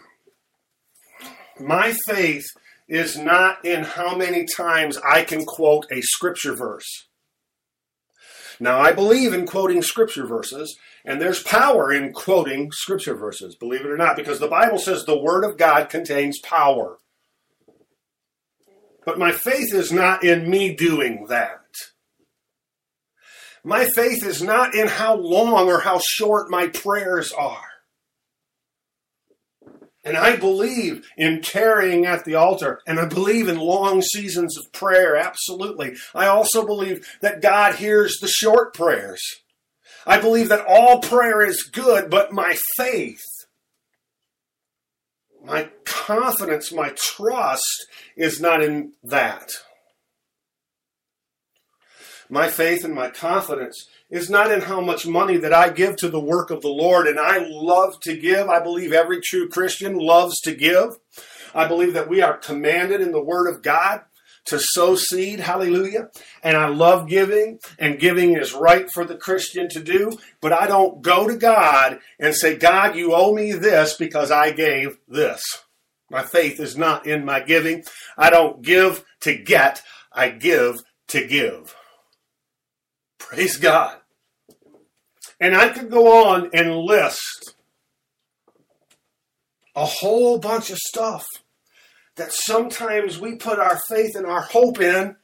my 1.60 1.94
faith 2.08 2.46
is 2.88 3.18
not 3.18 3.64
in 3.64 3.84
how 3.84 4.16
many 4.16 4.46
times 4.58 4.98
I 4.98 5.24
can 5.24 5.46
quote 5.46 5.86
a 5.92 6.02
scripture 6.02 6.56
verse. 6.56 7.08
Now, 8.60 8.80
I 8.80 8.92
believe 8.92 9.34
in 9.34 9.48
quoting 9.48 9.82
scripture 9.82 10.28
verses, 10.28 10.78
and 11.04 11.20
there's 11.20 11.42
power 11.42 11.92
in 11.92 12.14
quoting 12.14 12.72
scripture 12.72 13.16
verses, 13.16 13.56
believe 13.56 13.82
it 13.82 13.90
or 13.90 13.98
not, 13.98 14.16
because 14.16 14.40
the 14.40 14.48
Bible 14.48 14.78
says 14.78 15.04
the 15.04 15.20
Word 15.20 15.44
of 15.44 15.58
God 15.58 15.90
contains 15.90 16.40
power. 16.40 16.98
But 19.06 19.20
my 19.20 19.32
faith 19.32 19.74
is 19.74 19.92
not 19.92 20.24
in 20.24 20.50
me 20.50 20.76
doing 20.76 21.26
that. 21.30 21.60
My 23.64 23.88
faith 23.96 24.26
is 24.26 24.42
not 24.42 24.74
in 24.74 24.88
how 24.88 25.16
long 25.16 25.68
or 25.68 25.82
how 25.82 26.00
short 26.04 26.50
my 26.50 26.68
prayers 26.68 27.32
are. 27.32 27.62
And 30.04 30.18
I 30.18 30.36
believe 30.36 31.06
in 31.16 31.42
tarrying 31.42 32.08
at 32.08 32.26
the 32.26 32.34
altar, 32.34 32.80
and 32.88 33.00
I 33.00 33.06
believe 33.06 33.48
in 33.48 33.60
long 33.60 34.02
seasons 34.02 34.58
of 34.58 34.72
prayer, 34.72 35.16
absolutely. 35.16 35.96
I 36.16 36.26
also 36.26 36.66
believe 36.66 37.08
that 37.22 37.42
God 37.42 37.76
hears 37.76 38.18
the 38.20 38.28
short 38.28 38.74
prayers. 38.74 39.22
I 40.08 40.20
believe 40.20 40.50
that 40.50 40.66
all 40.68 41.02
prayer 41.02 41.44
is 41.44 41.70
good, 41.72 42.10
but 42.10 42.34
my 42.34 42.58
faith 42.78 43.22
my 45.44 45.70
confidence, 45.86 46.72
my 46.72 46.94
trust 46.96 47.88
is 48.16 48.40
not 48.40 48.64
in 48.64 48.94
that. 49.04 49.52
My 52.30 52.48
faith 52.48 52.86
and 52.86 52.94
my 52.94 53.10
confidence 53.10 53.88
is 54.10 54.30
not 54.30 54.52
in 54.52 54.62
how 54.62 54.80
much 54.80 55.06
money 55.06 55.38
that 55.38 55.54
I 55.54 55.70
give 55.70 55.98
to 55.98 56.10
the 56.10 56.20
work 56.20 56.50
of 56.50 56.62
the 56.62 56.70
Lord. 56.70 57.08
And 57.08 57.20
I 57.20 57.46
love 57.50 58.00
to 58.02 58.16
give. 58.16 58.48
I 58.48 58.62
believe 58.62 58.94
every 58.94 59.20
true 59.20 59.50
Christian 59.50 59.98
loves 59.98 60.40
to 60.42 60.56
give. 60.56 60.98
I 61.54 61.68
believe 61.68 61.94
that 61.94 62.08
we 62.08 62.22
are 62.22 62.38
commanded 62.38 63.02
in 63.02 63.12
the 63.12 63.24
Word 63.24 63.50
of 63.50 63.62
God 63.62 64.02
to 64.46 64.60
sow 64.60 64.96
seed. 64.96 65.40
Hallelujah. 65.40 66.10
And 66.44 66.58
I 66.58 66.68
love 66.68 67.08
giving, 67.08 67.60
and 67.80 68.00
giving 68.00 68.36
is 68.36 68.54
right 68.54 68.90
for 68.94 69.06
the 69.06 69.18
Christian 69.18 69.70
to 69.70 69.84
do. 69.84 70.12
But 70.42 70.54
I 70.54 70.68
don't 70.68 71.02
go 71.02 71.28
to 71.28 71.38
God 71.38 72.00
and 72.20 72.36
say, 72.36 72.58
God, 72.58 72.96
you 72.96 73.14
owe 73.14 73.34
me 73.34 73.54
this 73.54 73.96
because 73.96 74.32
I 74.32 74.52
gave 74.52 74.98
this. 75.08 75.42
My 76.10 76.24
faith 76.24 76.60
is 76.60 76.76
not 76.76 77.08
in 77.08 77.24
my 77.24 77.40
giving. 77.40 77.84
I 78.18 78.30
don't 78.30 78.62
give 78.62 79.06
to 79.22 79.36
get, 79.36 79.82
I 80.12 80.30
give 80.30 80.80
to 81.10 81.26
give. 81.26 81.76
Praise 83.18 83.58
God. 83.58 83.98
And 85.40 85.56
I 85.56 85.70
could 85.70 85.90
go 85.90 86.28
on 86.28 86.50
and 86.54 86.76
list 86.76 87.56
a 89.76 89.86
whole 89.86 90.38
bunch 90.38 90.70
of 90.70 90.78
stuff 90.78 91.26
that 92.22 92.32
sometimes 92.32 93.20
we 93.20 93.34
put 93.34 93.58
our 93.58 93.80
faith 93.90 94.16
and 94.16 94.28
our 94.28 94.42
hope 94.42 94.80
in, 94.80 95.16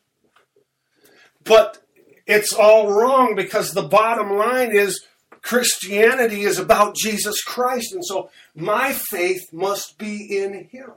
but 1.43 1.77
it's 2.25 2.51
all 2.51 2.91
wrong 2.91 3.35
because 3.35 3.71
the 3.71 3.87
bottom 3.87 4.35
line 4.35 4.71
is 4.71 5.05
Christianity 5.43 6.41
is 6.41 6.57
about 6.57 6.95
Jesus 6.95 7.43
Christ. 7.43 7.93
And 7.93 8.03
so 8.03 8.31
my 8.55 8.93
faith 8.93 9.53
must 9.53 9.99
be 9.99 10.39
in 10.39 10.69
Him. 10.71 10.89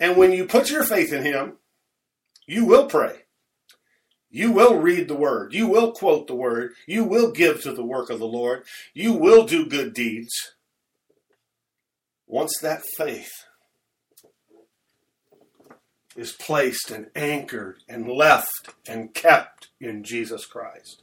And 0.00 0.16
when 0.16 0.32
you 0.32 0.46
put 0.46 0.70
your 0.70 0.84
faith 0.84 1.12
in 1.12 1.22
Him, 1.22 1.58
you 2.46 2.64
will 2.64 2.86
pray. 2.86 3.24
You 4.30 4.50
will 4.50 4.78
read 4.78 5.08
the 5.08 5.14
Word. 5.14 5.52
You 5.52 5.66
will 5.66 5.92
quote 5.92 6.26
the 6.26 6.34
Word. 6.34 6.72
You 6.86 7.04
will 7.04 7.32
give 7.32 7.60
to 7.62 7.74
the 7.74 7.84
work 7.84 8.08
of 8.08 8.18
the 8.18 8.24
Lord. 8.24 8.64
You 8.94 9.12
will 9.12 9.44
do 9.44 9.66
good 9.66 9.92
deeds. 9.92 10.55
Once 12.26 12.58
that 12.60 12.82
faith 12.96 13.30
is 16.16 16.32
placed 16.32 16.90
and 16.90 17.06
anchored 17.14 17.76
and 17.88 18.08
left 18.08 18.74
and 18.88 19.14
kept 19.14 19.68
in 19.80 20.02
Jesus 20.02 20.46
Christ. 20.46 21.02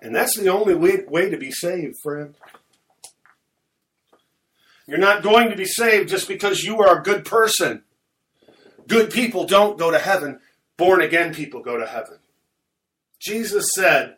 And 0.00 0.14
that's 0.14 0.38
the 0.38 0.48
only 0.48 0.74
way, 0.74 1.04
way 1.08 1.30
to 1.30 1.36
be 1.36 1.50
saved, 1.50 1.96
friend. 2.02 2.34
You're 4.86 4.98
not 4.98 5.22
going 5.22 5.50
to 5.50 5.56
be 5.56 5.64
saved 5.64 6.10
just 6.10 6.28
because 6.28 6.62
you 6.62 6.80
are 6.80 6.98
a 6.98 7.02
good 7.02 7.24
person. 7.24 7.82
Good 8.86 9.10
people 9.10 9.46
don't 9.46 9.78
go 9.78 9.90
to 9.90 9.98
heaven, 9.98 10.40
born 10.76 11.00
again 11.00 11.32
people 11.32 11.62
go 11.62 11.78
to 11.78 11.86
heaven. 11.86 12.18
Jesus 13.18 13.70
said, 13.74 14.16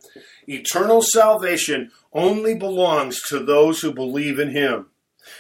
Eternal 0.49 1.01
salvation 1.01 1.93
only 2.13 2.57
belongs 2.57 3.21
to 3.29 3.39
those 3.39 3.81
who 3.81 3.93
believe 3.95 4.41
in 4.41 4.51
Him. 4.51 4.87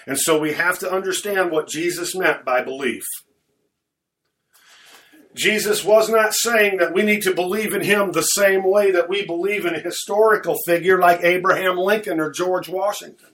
And 0.06 0.18
so 0.18 0.38
we 0.38 0.52
have 0.52 0.78
to 0.80 0.90
understand 0.90 1.50
what 1.50 1.68
Jesus 1.68 2.14
meant 2.14 2.44
by 2.44 2.62
belief. 2.62 3.04
Jesus 5.36 5.84
was 5.84 6.08
not 6.08 6.32
saying 6.32 6.78
that 6.78 6.94
we 6.94 7.02
need 7.02 7.22
to 7.22 7.34
believe 7.34 7.74
in 7.74 7.82
him 7.82 8.12
the 8.12 8.22
same 8.22 8.64
way 8.64 8.90
that 8.90 9.08
we 9.08 9.26
believe 9.26 9.66
in 9.66 9.74
a 9.74 9.80
historical 9.80 10.56
figure 10.66 10.98
like 10.98 11.22
Abraham 11.22 11.76
Lincoln 11.76 12.20
or 12.20 12.30
George 12.30 12.68
Washington. 12.68 13.28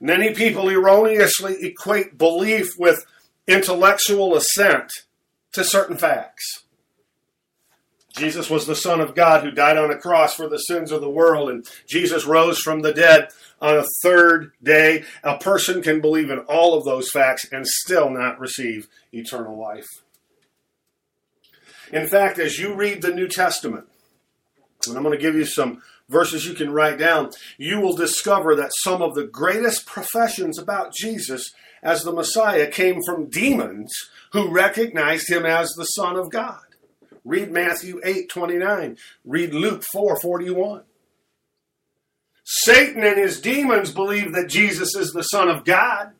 Many 0.00 0.34
people 0.34 0.68
erroneously 0.68 1.56
equate 1.62 2.18
belief 2.18 2.72
with 2.78 3.06
intellectual 3.46 4.36
assent 4.36 4.90
to 5.52 5.64
certain 5.64 5.96
facts. 5.96 6.65
Jesus 8.16 8.48
was 8.48 8.66
the 8.66 8.74
Son 8.74 9.00
of 9.00 9.14
God 9.14 9.44
who 9.44 9.50
died 9.50 9.76
on 9.76 9.90
a 9.90 9.98
cross 9.98 10.34
for 10.34 10.48
the 10.48 10.58
sins 10.58 10.90
of 10.90 11.02
the 11.02 11.10
world, 11.10 11.50
and 11.50 11.66
Jesus 11.86 12.24
rose 12.24 12.58
from 12.58 12.80
the 12.80 12.94
dead 12.94 13.28
on 13.60 13.76
a 13.76 13.84
third 14.02 14.52
day. 14.62 15.04
A 15.22 15.36
person 15.36 15.82
can 15.82 16.00
believe 16.00 16.30
in 16.30 16.38
all 16.40 16.74
of 16.74 16.84
those 16.84 17.10
facts 17.10 17.46
and 17.52 17.66
still 17.66 18.08
not 18.08 18.40
receive 18.40 18.88
eternal 19.12 19.58
life. 19.58 19.86
In 21.92 22.08
fact, 22.08 22.38
as 22.38 22.58
you 22.58 22.74
read 22.74 23.02
the 23.02 23.14
New 23.14 23.28
Testament, 23.28 23.86
and 24.86 24.96
I'm 24.96 25.02
going 25.02 25.16
to 25.16 25.22
give 25.22 25.34
you 25.34 25.44
some 25.44 25.82
verses 26.08 26.46
you 26.46 26.54
can 26.54 26.72
write 26.72 26.98
down, 26.98 27.30
you 27.58 27.80
will 27.80 27.94
discover 27.94 28.54
that 28.56 28.72
some 28.82 29.02
of 29.02 29.14
the 29.14 29.26
greatest 29.26 29.86
professions 29.86 30.58
about 30.58 30.94
Jesus 30.94 31.52
as 31.82 32.02
the 32.02 32.12
Messiah 32.12 32.70
came 32.70 33.00
from 33.04 33.28
demons 33.28 33.92
who 34.32 34.50
recognized 34.50 35.28
him 35.28 35.44
as 35.44 35.70
the 35.70 35.84
Son 35.84 36.16
of 36.16 36.30
God. 36.30 36.65
Read 37.26 37.50
Matthew 37.50 38.00
8 38.04 38.28
29. 38.28 38.96
Read 39.24 39.52
Luke 39.52 39.82
4 39.92 40.20
41. 40.20 40.82
Satan 42.44 43.02
and 43.02 43.18
his 43.18 43.40
demons 43.40 43.90
believe 43.90 44.32
that 44.32 44.48
Jesus 44.48 44.94
is 44.94 45.10
the 45.10 45.24
Son 45.24 45.48
of 45.48 45.64
God. 45.64 46.12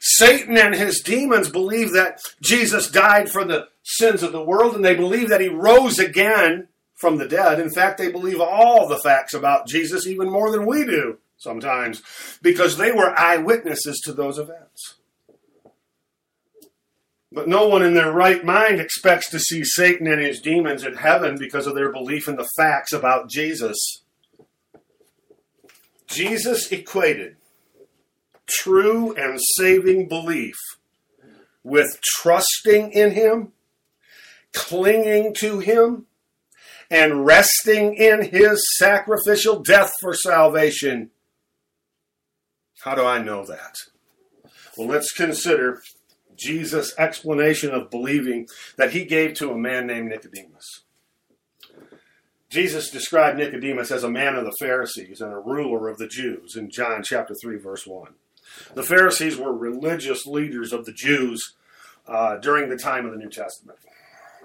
Satan 0.00 0.56
and 0.56 0.74
his 0.74 1.00
demons 1.00 1.50
believe 1.50 1.92
that 1.92 2.20
Jesus 2.42 2.90
died 2.90 3.30
for 3.30 3.44
the 3.44 3.68
sins 3.82 4.22
of 4.22 4.32
the 4.32 4.42
world 4.42 4.74
and 4.74 4.84
they 4.84 4.94
believe 4.94 5.28
that 5.28 5.42
he 5.42 5.48
rose 5.48 5.98
again 5.98 6.68
from 6.96 7.18
the 7.18 7.28
dead. 7.28 7.60
In 7.60 7.70
fact, 7.70 7.98
they 7.98 8.10
believe 8.10 8.40
all 8.40 8.88
the 8.88 8.98
facts 8.98 9.34
about 9.34 9.68
Jesus 9.68 10.06
even 10.06 10.30
more 10.30 10.50
than 10.50 10.64
we 10.64 10.84
do 10.84 11.18
sometimes 11.36 12.02
because 12.40 12.78
they 12.78 12.92
were 12.92 13.18
eyewitnesses 13.18 14.00
to 14.04 14.12
those 14.12 14.38
events. 14.38 14.94
But 17.34 17.48
no 17.48 17.66
one 17.66 17.82
in 17.82 17.94
their 17.94 18.12
right 18.12 18.44
mind 18.44 18.78
expects 18.78 19.30
to 19.30 19.40
see 19.40 19.64
Satan 19.64 20.06
and 20.06 20.20
his 20.20 20.40
demons 20.40 20.84
in 20.84 20.94
heaven 20.94 21.38
because 21.38 21.66
of 21.66 21.74
their 21.74 21.90
belief 21.90 22.28
in 22.28 22.36
the 22.36 22.48
facts 22.56 22.92
about 22.92 23.30
Jesus. 23.30 24.02
Jesus 26.06 26.70
equated 26.70 27.36
true 28.46 29.14
and 29.14 29.40
saving 29.56 30.08
belief 30.08 30.56
with 31.62 31.98
trusting 32.02 32.92
in 32.92 33.12
Him, 33.12 33.52
clinging 34.52 35.34
to 35.38 35.60
Him, 35.60 36.06
and 36.90 37.24
resting 37.24 37.94
in 37.94 38.30
His 38.30 38.62
sacrificial 38.76 39.62
death 39.62 39.90
for 40.00 40.14
salvation. 40.14 41.10
How 42.84 42.94
do 42.94 43.04
I 43.04 43.22
know 43.22 43.46
that? 43.46 43.76
Well, 44.76 44.88
let's 44.88 45.12
consider 45.12 45.80
Jesus' 46.36 46.94
explanation 46.98 47.70
of 47.70 47.90
believing 47.90 48.48
that 48.76 48.92
he 48.92 49.04
gave 49.04 49.34
to 49.34 49.50
a 49.50 49.58
man 49.58 49.86
named 49.86 50.08
Nicodemus. 50.08 50.82
Jesus 52.48 52.90
described 52.90 53.38
Nicodemus 53.38 53.90
as 53.90 54.04
a 54.04 54.10
man 54.10 54.34
of 54.36 54.44
the 54.44 54.56
Pharisees 54.60 55.22
and 55.22 55.32
a 55.32 55.38
ruler 55.38 55.88
of 55.88 55.96
the 55.96 56.06
Jews 56.06 56.54
in 56.54 56.70
John 56.70 57.02
chapter 57.02 57.34
3 57.34 57.56
verse 57.56 57.86
1. 57.86 58.12
The 58.74 58.82
Pharisees 58.82 59.38
were 59.38 59.56
religious 59.56 60.26
leaders 60.26 60.72
of 60.72 60.84
the 60.84 60.92
Jews 60.92 61.54
uh, 62.06 62.36
during 62.36 62.68
the 62.68 62.76
time 62.76 63.06
of 63.06 63.12
the 63.12 63.18
New 63.18 63.30
Testament. 63.30 63.78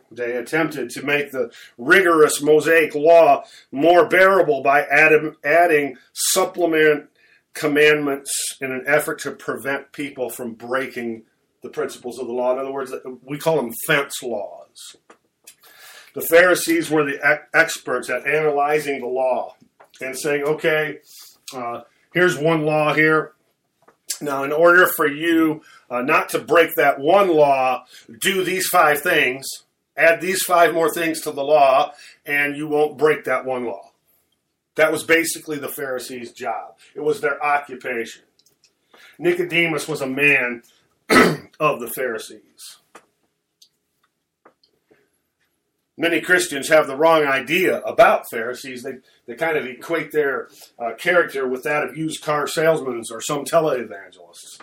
They 0.09 0.37
attempted 0.37 0.89
to 0.91 1.01
make 1.03 1.31
the 1.31 1.51
rigorous 1.77 2.41
Mosaic 2.41 2.95
law 2.95 3.43
more 3.71 4.07
bearable 4.07 4.61
by 4.61 4.83
add- 4.83 5.35
adding 5.43 5.97
supplement 6.13 7.09
commandments 7.53 8.31
in 8.61 8.71
an 8.71 8.83
effort 8.87 9.19
to 9.19 9.31
prevent 9.31 9.91
people 9.91 10.29
from 10.29 10.53
breaking 10.53 11.23
the 11.61 11.69
principles 11.69 12.19
of 12.19 12.27
the 12.27 12.33
law. 12.33 12.53
In 12.53 12.59
other 12.59 12.71
words, 12.71 12.93
we 13.23 13.37
call 13.37 13.57
them 13.57 13.73
fence 13.85 14.21
laws. 14.23 14.95
The 16.13 16.21
Pharisees 16.21 16.89
were 16.89 17.03
the 17.03 17.39
experts 17.53 18.09
at 18.09 18.25
analyzing 18.25 19.01
the 19.01 19.07
law 19.07 19.55
and 20.01 20.17
saying, 20.17 20.43
okay, 20.43 20.99
uh, 21.55 21.81
here's 22.13 22.37
one 22.37 22.65
law 22.65 22.93
here. 22.93 23.33
Now, 24.21 24.43
in 24.43 24.51
order 24.51 24.87
for 24.87 25.07
you 25.07 25.61
uh, 25.89 26.01
not 26.01 26.29
to 26.29 26.39
break 26.39 26.71
that 26.75 26.99
one 26.99 27.29
law, 27.29 27.85
do 28.19 28.43
these 28.43 28.67
five 28.67 29.01
things, 29.01 29.45
add 29.95 30.21
these 30.21 30.41
five 30.43 30.73
more 30.73 30.91
things 30.91 31.21
to 31.21 31.31
the 31.31 31.43
law, 31.43 31.93
and 32.25 32.57
you 32.57 32.67
won't 32.67 32.97
break 32.97 33.25
that 33.25 33.45
one 33.45 33.65
law. 33.65 33.91
That 34.75 34.91
was 34.91 35.03
basically 35.03 35.57
the 35.57 35.69
Pharisees' 35.69 36.31
job, 36.31 36.75
it 36.95 37.01
was 37.01 37.21
their 37.21 37.43
occupation. 37.43 38.23
Nicodemus 39.19 39.87
was 39.87 40.01
a 40.01 40.07
man 40.07 40.61
of 41.59 41.79
the 41.79 41.91
Pharisees. 41.95 42.77
Many 45.99 46.21
Christians 46.21 46.69
have 46.69 46.85
the 46.85 46.95
wrong 46.95 47.25
idea 47.25 47.81
about 47.81 48.29
Pharisees. 48.29 48.83
They, 48.83 48.97
they 49.25 49.33
kind 49.33 49.57
of 49.57 49.65
equate 49.65 50.11
their 50.11 50.47
uh, 50.77 50.93
character 50.95 51.47
with 51.47 51.63
that 51.63 51.83
of 51.83 51.97
used 51.97 52.23
car 52.23 52.45
salesmen 52.45 53.01
or 53.11 53.19
some 53.19 53.45
televangelists. 53.45 54.61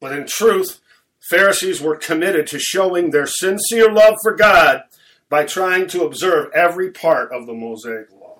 But 0.00 0.12
in 0.12 0.26
truth, 0.26 0.80
Pharisees 1.28 1.82
were 1.82 1.96
committed 1.96 2.46
to 2.48 2.58
showing 2.58 3.10
their 3.10 3.26
sincere 3.26 3.92
love 3.92 4.14
for 4.22 4.34
God 4.34 4.84
by 5.28 5.44
trying 5.44 5.86
to 5.88 6.04
observe 6.04 6.50
every 6.54 6.90
part 6.90 7.30
of 7.32 7.46
the 7.46 7.52
Mosaic 7.52 8.10
law. 8.10 8.38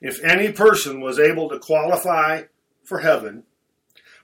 If 0.00 0.22
any 0.22 0.52
person 0.52 1.00
was 1.00 1.18
able 1.18 1.48
to 1.48 1.58
qualify 1.58 2.44
for 2.92 2.98
heaven 2.98 3.44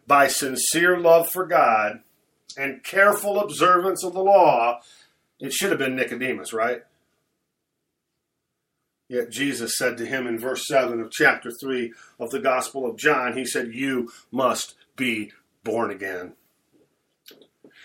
by 0.06 0.28
sincere 0.28 1.00
love 1.00 1.26
for 1.32 1.46
God 1.46 2.00
and 2.58 2.84
careful 2.84 3.40
observance 3.40 4.04
of 4.04 4.12
the 4.12 4.22
law, 4.22 4.80
it 5.40 5.54
should 5.54 5.70
have 5.70 5.78
been 5.78 5.96
Nicodemus, 5.96 6.52
right? 6.52 6.82
Yet 9.08 9.30
Jesus 9.30 9.78
said 9.78 9.96
to 9.96 10.04
him 10.04 10.26
in 10.26 10.38
verse 10.38 10.66
7 10.66 11.00
of 11.00 11.10
chapter 11.10 11.50
3 11.50 11.94
of 12.20 12.28
the 12.28 12.40
Gospel 12.40 12.84
of 12.84 12.98
John, 12.98 13.38
He 13.38 13.46
said, 13.46 13.72
You 13.72 14.10
must 14.30 14.74
be 14.96 15.32
born 15.64 15.90
again. 15.90 16.34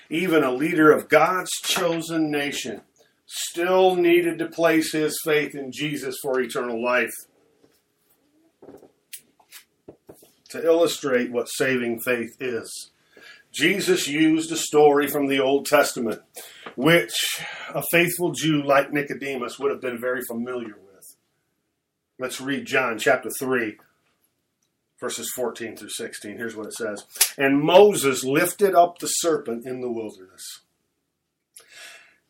Even 0.09 0.43
a 0.43 0.51
leader 0.51 0.91
of 0.91 1.07
God's 1.07 1.51
chosen 1.61 2.29
nation 2.29 2.81
still 3.25 3.95
needed 3.95 4.37
to 4.39 4.49
place 4.49 4.91
his 4.91 5.17
faith 5.23 5.55
in 5.55 5.71
Jesus 5.71 6.17
for 6.21 6.41
eternal 6.41 6.83
life. 6.83 7.13
To 10.53 10.63
illustrate 10.63 11.31
what 11.31 11.47
saving 11.47 12.01
faith 12.01 12.37
is. 12.39 12.91
Jesus 13.51 14.07
used 14.07 14.51
a 14.51 14.55
story 14.55 15.07
from 15.07 15.25
the 15.25 15.39
Old 15.39 15.65
Testament, 15.65 16.21
which 16.75 17.41
a 17.73 17.81
faithful 17.91 18.33
Jew 18.33 18.61
like 18.61 18.93
Nicodemus 18.93 19.57
would 19.57 19.71
have 19.71 19.81
been 19.81 19.99
very 19.99 20.21
familiar 20.21 20.75
with. 20.75 21.15
Let's 22.19 22.39
read 22.39 22.67
John 22.67 22.99
chapter 22.99 23.31
3, 23.39 23.77
verses 25.01 25.31
14 25.35 25.75
through 25.75 25.89
16. 25.89 26.37
Here's 26.37 26.55
what 26.55 26.67
it 26.67 26.73
says 26.73 27.03
And 27.35 27.59
Moses 27.59 28.23
lifted 28.23 28.75
up 28.75 28.99
the 28.99 29.07
serpent 29.07 29.65
in 29.65 29.81
the 29.81 29.91
wilderness. 29.91 30.61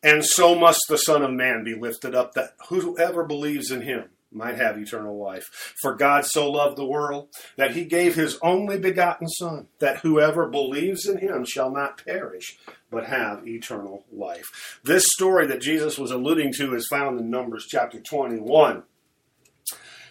And 0.02 0.24
so 0.24 0.54
must 0.54 0.80
the 0.88 0.96
Son 0.96 1.22
of 1.22 1.30
Man 1.30 1.62
be 1.62 1.74
lifted 1.74 2.14
up, 2.14 2.32
that 2.32 2.54
whoever 2.70 3.22
believes 3.24 3.70
in 3.70 3.82
him 3.82 4.04
might 4.34 4.56
have 4.56 4.76
eternal 4.76 5.22
life. 5.22 5.74
For 5.80 5.94
God 5.94 6.24
so 6.26 6.50
loved 6.50 6.76
the 6.76 6.86
world 6.86 7.28
that 7.56 7.72
he 7.72 7.84
gave 7.84 8.14
his 8.14 8.38
only 8.42 8.78
begotten 8.78 9.28
Son, 9.28 9.68
that 9.78 9.98
whoever 9.98 10.48
believes 10.48 11.06
in 11.06 11.18
him 11.18 11.44
shall 11.44 11.70
not 11.70 12.04
perish, 12.04 12.58
but 12.90 13.06
have 13.06 13.46
eternal 13.46 14.04
life. 14.12 14.80
This 14.84 15.06
story 15.12 15.46
that 15.46 15.60
Jesus 15.60 15.98
was 15.98 16.10
alluding 16.10 16.52
to 16.54 16.74
is 16.74 16.88
found 16.88 17.18
in 17.18 17.30
Numbers 17.30 17.66
chapter 17.68 18.00
21. 18.00 18.82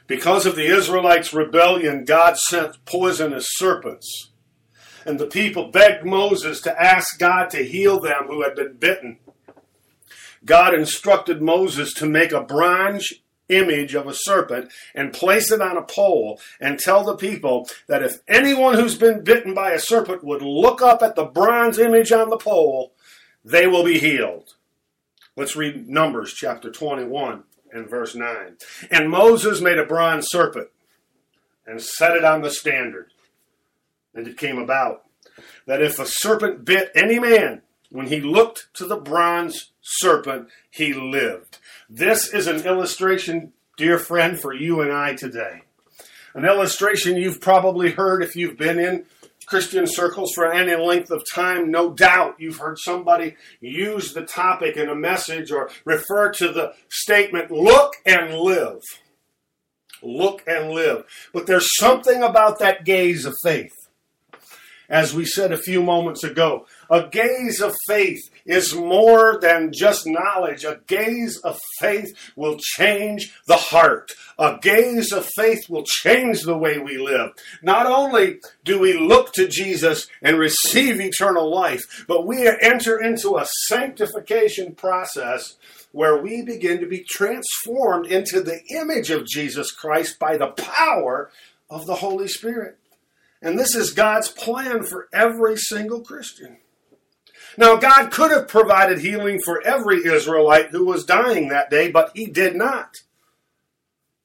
Because 0.08 0.46
of 0.46 0.56
the 0.56 0.66
Israelites' 0.68 1.34
rebellion, 1.34 2.04
God 2.04 2.38
sent 2.38 2.84
poisonous 2.86 3.48
serpents. 3.52 4.32
And 5.06 5.20
the 5.20 5.28
people 5.28 5.72
begged 5.72 6.06
Moses 6.06 6.62
to 6.62 6.82
ask 6.82 7.20
God 7.20 7.50
to 7.52 7.64
heal 7.64 8.00
them 8.00 8.26
who 8.28 8.44
had 8.44 8.56
been 8.56 8.78
bitten. 8.78 9.20
God 10.46 10.74
instructed 10.74 11.42
Moses 11.42 11.94
to 11.94 12.06
make 12.06 12.32
a 12.34 12.42
bronze 12.42 13.14
image 13.56 13.96
of 13.96 14.08
a 14.08 14.14
serpent 14.14 14.72
and 14.94 15.14
place 15.14 15.52
it 15.52 15.62
on 15.62 15.78
a 15.78 15.84
pole 15.84 16.40
and 16.60 16.80
tell 16.80 17.04
the 17.04 17.16
people 17.16 17.68
that 17.88 18.04
if 18.04 18.20
anyone 18.28 18.76
who's 18.76 18.96
been 18.96 19.24
bitten 19.24 19.54
by 19.54 19.72
a 19.72 19.80
serpent 19.80 20.24
would 20.24 20.42
look 20.42 20.82
up 20.82 21.02
at 21.02 21.16
the 21.16 21.26
bronze 21.26 21.80
image 21.80 22.12
on 22.12 22.30
the 22.30 22.38
pole, 22.38 22.94
they 23.44 23.68
will 23.68 23.84
be 23.84 24.00
healed. 24.00 24.56
Let's 25.36 25.56
read 25.56 25.90
Numbers 25.90 26.34
chapter 26.34 26.72
21 26.72 27.44
and 27.72 27.90
verse 27.90 28.16
9. 28.16 28.58
And 28.92 29.10
Moses 29.10 29.62
made 29.62 29.80
a 29.80 29.86
bronze 29.86 30.28
serpent 30.30 30.70
and 31.66 31.82
set 31.82 32.16
it 32.16 32.24
on 32.24 32.42
the 32.42 32.52
standard. 32.52 33.12
And 34.14 34.28
it 34.28 34.38
came 34.38 34.60
about 34.60 35.06
that 35.66 35.82
if 35.82 36.00
a 36.00 36.06
serpent 36.06 36.66
bit 36.66 36.92
any 36.94 37.20
man, 37.20 37.62
when 37.90 38.08
he 38.08 38.22
looked 38.22 38.68
to 38.74 38.86
the 38.86 38.98
bronze 38.98 39.72
serpent, 39.84 40.50
he 40.72 40.94
lived. 40.94 41.60
This 41.90 42.34
is 42.34 42.48
an 42.48 42.66
illustration, 42.66 43.54
dear 43.78 44.00
friend, 44.00 44.40
for 44.40 44.54
you 44.54 44.82
and 44.82 44.92
I 44.92 45.14
today. 45.14 45.62
An 46.34 46.46
illustration 46.46 47.18
you've 47.18 47.42
probably 47.42 47.92
heard 47.92 48.24
if 48.24 48.36
you've 48.36 48.58
been 48.58 48.80
in 48.80 49.06
Christian 49.46 49.86
circles 49.86 50.32
for 50.34 50.52
any 50.52 50.76
length 50.76 51.12
of 51.12 51.24
time, 51.32 51.70
no 51.70 51.92
doubt 51.94 52.40
you've 52.40 52.58
heard 52.58 52.80
somebody 52.80 53.36
use 53.60 54.14
the 54.14 54.26
topic 54.26 54.78
in 54.78 54.90
a 54.90 54.96
message 54.96 55.52
or 55.52 55.70
refer 55.86 56.32
to 56.32 56.48
the 56.52 56.74
statement, 56.90 57.52
look 57.52 57.94
and 58.06 58.34
live. 58.34 58.80
Look 60.02 60.44
and 60.48 60.72
live. 60.72 61.06
But 61.34 61.46
there's 61.46 61.70
something 61.78 62.24
about 62.24 62.60
that 62.60 62.84
gaze 62.84 63.26
of 63.26 63.36
faith. 63.44 63.83
As 64.90 65.14
we 65.14 65.26
said 65.26 65.52
a 65.52 65.58
few 65.58 65.82
moments 65.82 66.24
ago, 66.24 66.66
a 66.90 67.08
gaze 67.08 67.62
of 67.62 67.74
faith 67.88 68.20
is 68.46 68.76
more 68.76 69.40
than 69.42 69.72
just 69.72 70.06
knowledge. 70.06 70.66
A 70.66 70.82
gaze 70.88 71.38
of 71.38 71.60
faith 71.80 72.14
will 72.36 72.58
change 72.60 73.34
the 73.48 73.56
heart. 73.56 74.12
A 74.38 74.58
gaze 74.62 75.12
of 75.12 75.30
faith 75.36 75.70
will 75.70 75.84
change 75.86 76.42
the 76.42 76.58
way 76.58 76.80
we 76.80 76.98
live. 76.98 77.32
Not 77.62 77.86
only 77.86 78.40
do 78.66 78.80
we 78.80 78.94
look 78.94 79.32
to 79.34 79.48
Jesus 79.48 80.08
and 80.22 80.38
receive 80.38 81.00
eternal 81.00 81.50
life, 81.50 82.06
but 82.08 82.28
we 82.28 82.48
enter 82.62 83.02
into 83.02 83.38
a 83.38 83.48
sanctification 83.68 84.76
process 84.76 85.56
where 85.94 86.22
we 86.22 86.42
begin 86.42 86.80
to 86.80 86.88
be 86.88 87.06
transformed 87.08 88.08
into 88.08 88.42
the 88.42 88.60
image 88.76 89.12
of 89.12 89.26
Jesus 89.26 89.72
Christ 89.72 90.20
by 90.20 90.38
the 90.38 90.48
power 90.48 91.30
of 91.70 91.86
the 91.86 91.96
Holy 91.96 92.28
Spirit. 92.28 92.78
And 93.44 93.60
this 93.60 93.76
is 93.76 93.92
God's 93.92 94.30
plan 94.30 94.84
for 94.84 95.10
every 95.12 95.58
single 95.58 96.00
Christian. 96.00 96.58
Now, 97.58 97.76
God 97.76 98.10
could 98.10 98.32
have 98.32 98.48
provided 98.48 99.00
healing 99.00 99.40
for 99.44 99.62
every 99.68 100.06
Israelite 100.06 100.70
who 100.70 100.86
was 100.86 101.04
dying 101.04 101.50
that 101.50 101.70
day, 101.70 101.92
but 101.92 102.12
He 102.16 102.26
did 102.26 102.56
not. 102.56 103.02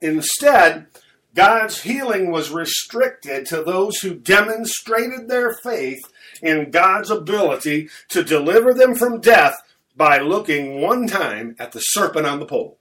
Instead, 0.01 0.87
God's 1.35 1.83
healing 1.83 2.31
was 2.31 2.53
restricted 2.53 3.45
to 3.47 3.63
those 3.63 3.99
who 3.99 4.15
demonstrated 4.15 5.29
their 5.29 5.53
faith 5.53 6.01
in 6.41 6.71
God's 6.71 7.11
ability 7.11 7.91
to 8.11 8.23
deliver 8.23 8.73
them 8.73 8.95
from 8.95 9.21
death 9.21 9.61
by 9.97 10.19
looking 10.19 10.81
one 10.81 11.09
time 11.09 11.57
at 11.59 11.73
the 11.73 11.81
serpent 11.81 12.25
on 12.25 12.39
the 12.39 12.47
pole. 12.47 12.79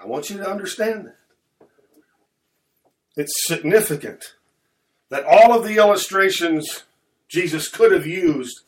I 0.00 0.06
want 0.06 0.28
you 0.28 0.36
to 0.36 0.48
understand 0.48 1.06
that. 1.06 1.16
It's 3.16 3.46
significant 3.46 4.34
that 5.10 5.24
all 5.24 5.52
of 5.52 5.64
the 5.64 5.76
illustrations 5.76 6.84
Jesus 7.28 7.68
could 7.68 7.92
have 7.92 8.06
used 8.06 8.60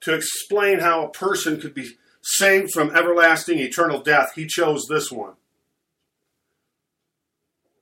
to 0.00 0.14
explain 0.14 0.80
how 0.80 1.04
a 1.04 1.10
person 1.10 1.60
could 1.60 1.74
be 1.74 1.92
saved 2.22 2.72
from 2.72 2.94
everlasting 2.94 3.58
eternal 3.58 4.00
death, 4.00 4.32
he 4.34 4.46
chose 4.46 4.86
this 4.88 5.10
one. 5.10 5.34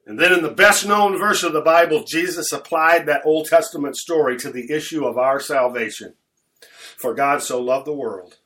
And 0.07 0.21
then 0.21 0.33
in 0.33 0.43
the 0.43 0.51
best 0.51 0.87
known 0.87 1.19
verse 1.19 1.43
of 1.43 1.53
the 1.53 1.61
Bible, 1.61 2.05
Jesus 2.05 2.53
applied 2.53 3.07
that 3.07 3.27
Old 3.27 3.47
Testament 3.47 3.97
story 3.97 4.37
to 4.39 4.51
the 4.51 4.71
issue 4.71 5.05
of 5.05 5.19
our 5.19 5.41
salvation. 5.41 6.15
For 6.97 7.13
God 7.13 7.43
so 7.43 7.61
loved 7.61 7.87
the 7.87 7.93
world, 7.93 8.39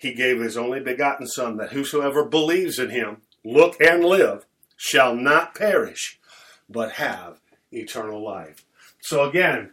he 0.00 0.14
gave 0.14 0.40
his 0.40 0.56
only 0.56 0.80
begotten 0.80 1.26
Son, 1.26 1.58
that 1.58 1.72
whosoever 1.72 2.24
believes 2.24 2.78
in 2.78 2.90
him, 2.90 3.18
look 3.44 3.80
and 3.80 4.04
live, 4.04 4.46
shall 4.76 5.14
not 5.14 5.54
perish, 5.54 6.18
but 6.68 6.92
have 6.92 7.40
eternal 7.72 8.22
life. 8.24 8.64
So 9.00 9.28
again, 9.28 9.70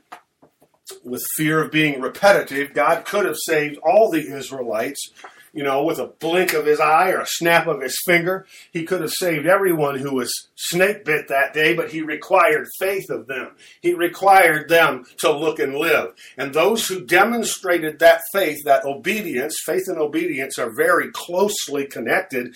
with 1.04 1.24
fear 1.36 1.64
of 1.64 1.72
being 1.72 2.02
repetitive, 2.02 2.74
God 2.74 3.06
could 3.06 3.26
have 3.26 3.38
saved 3.38 3.78
all 3.84 4.12
the 4.12 4.36
Israelites, 4.36 5.10
you 5.52 5.64
know, 5.64 5.84
with 5.84 6.00
a 6.00 6.08
blink 6.08 6.54
of 6.54 6.66
his 6.66 6.80
eye 6.80 7.12
or 7.12 7.22
a 7.22 7.28
snap 7.28 7.66
of 7.66 7.82
his 7.82 7.98
finger. 8.06 8.46
He 8.72 8.84
could 8.84 9.02
have 9.02 9.12
saved 9.12 9.48
everyone 9.48 9.98
who 9.98 10.14
was 10.14 10.32
snake 10.56 11.06
bit 11.06 11.28
that 11.30 11.54
day, 11.54 11.74
but 11.74 11.92
he 11.92 12.02
required 12.02 12.68
faith 12.78 13.10
of 13.10 13.28
them. 13.28 13.56
He 13.82 13.94
required 13.94 14.70
them 14.70 15.06
to 15.20 15.32
look 15.32 15.60
and 15.60 15.76
live. 15.76 16.14
And 16.38 16.54
those 16.54 16.88
who 16.88 17.06
demonstrated 17.06 18.00
that 18.00 18.22
faith, 18.32 18.60
that 18.66 18.86
obedience, 18.86 19.56
faith 19.66 19.86
and 19.88 19.98
obedience 19.98 20.60
are 20.60 20.76
very 20.76 21.10
closely 21.12 21.88
connected 21.88 22.54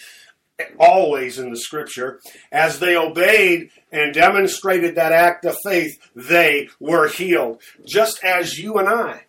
always 0.79 1.39
in 1.39 1.51
the 1.51 1.57
scripture, 1.57 2.19
as 2.51 2.79
they 2.79 2.95
obeyed 2.95 3.69
and 3.91 4.13
demonstrated 4.13 4.95
that 4.95 5.11
act 5.11 5.45
of 5.45 5.57
faith, 5.63 5.97
they 6.15 6.69
were 6.79 7.07
healed. 7.07 7.61
Just 7.85 8.23
as 8.23 8.57
you 8.57 8.77
and 8.77 8.87
I 8.87 9.25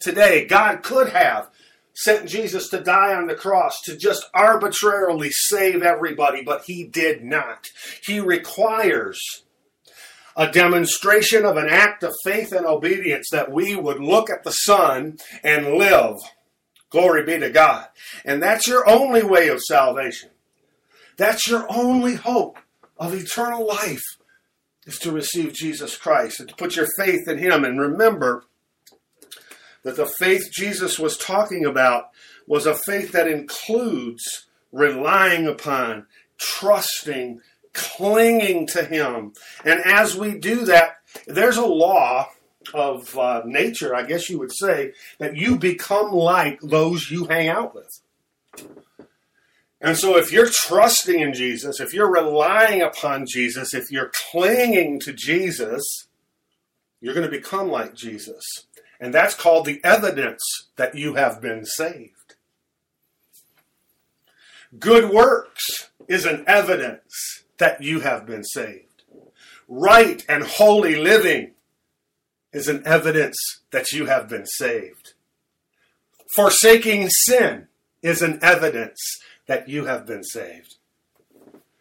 today, 0.00 0.46
God 0.46 0.82
could 0.82 1.10
have 1.10 1.50
sent 1.94 2.28
Jesus 2.28 2.68
to 2.68 2.80
die 2.80 3.14
on 3.14 3.26
the 3.26 3.34
cross 3.34 3.80
to 3.82 3.96
just 3.96 4.28
arbitrarily 4.32 5.30
save 5.30 5.82
everybody, 5.82 6.42
but 6.42 6.64
he 6.64 6.84
did 6.84 7.24
not. 7.24 7.66
He 8.04 8.20
requires 8.20 9.18
a 10.36 10.50
demonstration 10.50 11.44
of 11.44 11.56
an 11.56 11.68
act 11.68 12.04
of 12.04 12.14
faith 12.22 12.52
and 12.52 12.64
obedience 12.64 13.28
that 13.32 13.50
we 13.50 13.74
would 13.74 13.98
look 13.98 14.30
at 14.30 14.44
the 14.44 14.52
Son 14.52 15.18
and 15.42 15.74
live. 15.74 16.14
Glory 16.90 17.24
be 17.24 17.38
to 17.40 17.50
God. 17.50 17.88
And 18.24 18.40
that's 18.40 18.68
your 18.68 18.88
only 18.88 19.24
way 19.24 19.48
of 19.48 19.60
salvation. 19.60 20.30
That's 21.18 21.46
your 21.48 21.66
only 21.68 22.14
hope 22.14 22.58
of 22.96 23.12
eternal 23.12 23.66
life 23.66 24.02
is 24.86 24.98
to 25.00 25.12
receive 25.12 25.52
Jesus 25.52 25.96
Christ 25.96 26.40
and 26.40 26.48
to 26.48 26.54
put 26.54 26.76
your 26.76 26.86
faith 26.96 27.28
in 27.28 27.38
Him. 27.38 27.64
And 27.64 27.78
remember 27.78 28.44
that 29.82 29.96
the 29.96 30.06
faith 30.06 30.50
Jesus 30.52 30.98
was 30.98 31.18
talking 31.18 31.66
about 31.66 32.10
was 32.46 32.64
a 32.66 32.74
faith 32.74 33.12
that 33.12 33.28
includes 33.28 34.46
relying 34.72 35.46
upon, 35.46 36.06
trusting, 36.38 37.40
clinging 37.74 38.66
to 38.68 38.84
Him. 38.84 39.32
And 39.64 39.80
as 39.84 40.16
we 40.16 40.38
do 40.38 40.64
that, 40.66 40.98
there's 41.26 41.56
a 41.56 41.66
law 41.66 42.28
of 42.72 43.18
uh, 43.18 43.42
nature, 43.44 43.94
I 43.94 44.04
guess 44.04 44.30
you 44.30 44.38
would 44.38 44.52
say, 44.54 44.92
that 45.18 45.36
you 45.36 45.58
become 45.58 46.12
like 46.12 46.60
those 46.60 47.10
you 47.10 47.26
hang 47.26 47.48
out 47.48 47.74
with. 47.74 48.00
And 49.80 49.96
so, 49.96 50.16
if 50.16 50.32
you're 50.32 50.48
trusting 50.50 51.20
in 51.20 51.32
Jesus, 51.32 51.78
if 51.78 51.94
you're 51.94 52.10
relying 52.10 52.82
upon 52.82 53.26
Jesus, 53.26 53.74
if 53.74 53.90
you're 53.90 54.10
clinging 54.30 54.98
to 55.00 55.12
Jesus, 55.12 56.08
you're 57.00 57.14
going 57.14 57.30
to 57.30 57.36
become 57.36 57.68
like 57.68 57.94
Jesus. 57.94 58.42
And 59.00 59.14
that's 59.14 59.34
called 59.34 59.66
the 59.66 59.80
evidence 59.84 60.42
that 60.76 60.96
you 60.96 61.14
have 61.14 61.40
been 61.40 61.64
saved. 61.64 62.34
Good 64.78 65.10
works 65.10 65.90
is 66.08 66.26
an 66.26 66.44
evidence 66.46 67.44
that 67.58 67.82
you 67.82 68.00
have 68.00 68.26
been 68.26 68.44
saved. 68.44 69.04
Right 69.68 70.24
and 70.28 70.42
holy 70.42 70.96
living 70.96 71.52
is 72.52 72.68
an 72.68 72.82
evidence 72.84 73.36
that 73.70 73.92
you 73.92 74.06
have 74.06 74.28
been 74.28 74.46
saved. 74.46 75.14
Forsaking 76.34 77.08
sin 77.10 77.68
is 78.02 78.22
an 78.22 78.38
evidence 78.42 78.98
that 79.48 79.68
you 79.68 79.86
have 79.86 80.06
been 80.06 80.22
saved. 80.22 80.76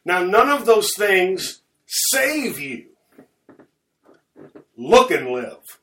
Now, 0.03 0.23
none 0.23 0.49
of 0.49 0.65
those 0.65 0.89
things 0.97 1.62
save 1.86 2.60
you. 2.60 2.86
Look 4.75 5.12
and 5.12 5.27
live. 5.27 5.80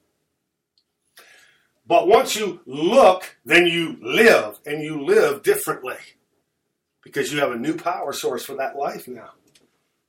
But 1.87 2.09
once 2.09 2.35
you 2.35 2.61
look, 2.67 3.37
then 3.45 3.67
you 3.67 3.99
live, 4.01 4.59
and 4.65 4.83
you 4.83 5.05
live 5.05 5.43
differently 5.43 5.99
because 7.03 7.31
you 7.31 7.41
have 7.41 7.53
a 7.53 7.59
new 7.59 7.77
power 7.77 8.13
source 8.13 8.45
for 8.45 8.57
that 8.57 8.77
life 8.77 9.07
now. 9.07 9.31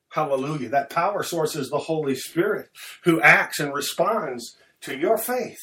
Hallelujah. 0.10 0.70
That 0.70 0.90
power 0.90 1.24
source 1.24 1.58
is 1.58 1.70
the 1.70 1.78
Holy 1.78 2.16
Spirit 2.16 2.70
who 3.04 3.20
acts 3.20 3.60
and 3.60 3.74
responds 3.74 4.56
to 4.82 4.98
your 4.98 5.18
faith. 5.18 5.60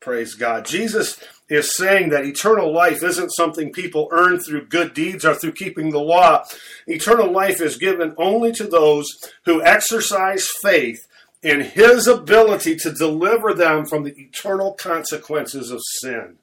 Praise 0.00 0.34
God. 0.34 0.64
Jesus 0.64 1.20
is 1.52 1.76
saying 1.76 2.10
that 2.10 2.24
eternal 2.24 2.72
life 2.72 3.02
isn't 3.02 3.30
something 3.30 3.72
people 3.72 4.08
earn 4.10 4.38
through 4.38 4.66
good 4.66 4.94
deeds 4.94 5.24
or 5.24 5.34
through 5.34 5.52
keeping 5.52 5.90
the 5.90 6.00
law. 6.00 6.44
Eternal 6.86 7.30
life 7.30 7.60
is 7.60 7.76
given 7.76 8.14
only 8.16 8.52
to 8.52 8.64
those 8.66 9.08
who 9.44 9.62
exercise 9.62 10.48
faith 10.62 11.06
in 11.42 11.60
His 11.60 12.06
ability 12.06 12.76
to 12.76 12.92
deliver 12.92 13.52
them 13.52 13.84
from 13.84 14.04
the 14.04 14.14
eternal 14.16 14.72
consequences 14.74 15.70
of 15.70 15.80
sin. 16.00 16.36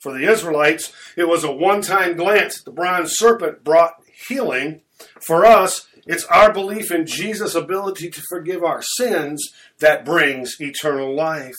For 0.00 0.12
the 0.12 0.30
Israelites, 0.30 0.92
it 1.16 1.28
was 1.28 1.44
a 1.44 1.52
one 1.52 1.82
time 1.82 2.16
glance. 2.16 2.62
The 2.62 2.70
bronze 2.70 3.12
serpent 3.16 3.64
brought 3.64 3.94
healing. 4.28 4.82
For 5.20 5.44
us, 5.44 5.86
it's 6.06 6.24
our 6.24 6.52
belief 6.52 6.90
in 6.90 7.06
Jesus' 7.06 7.54
ability 7.54 8.10
to 8.10 8.22
forgive 8.28 8.62
our 8.62 8.82
sins 8.82 9.52
that 9.78 10.04
brings 10.04 10.56
eternal 10.60 11.14
life. 11.14 11.56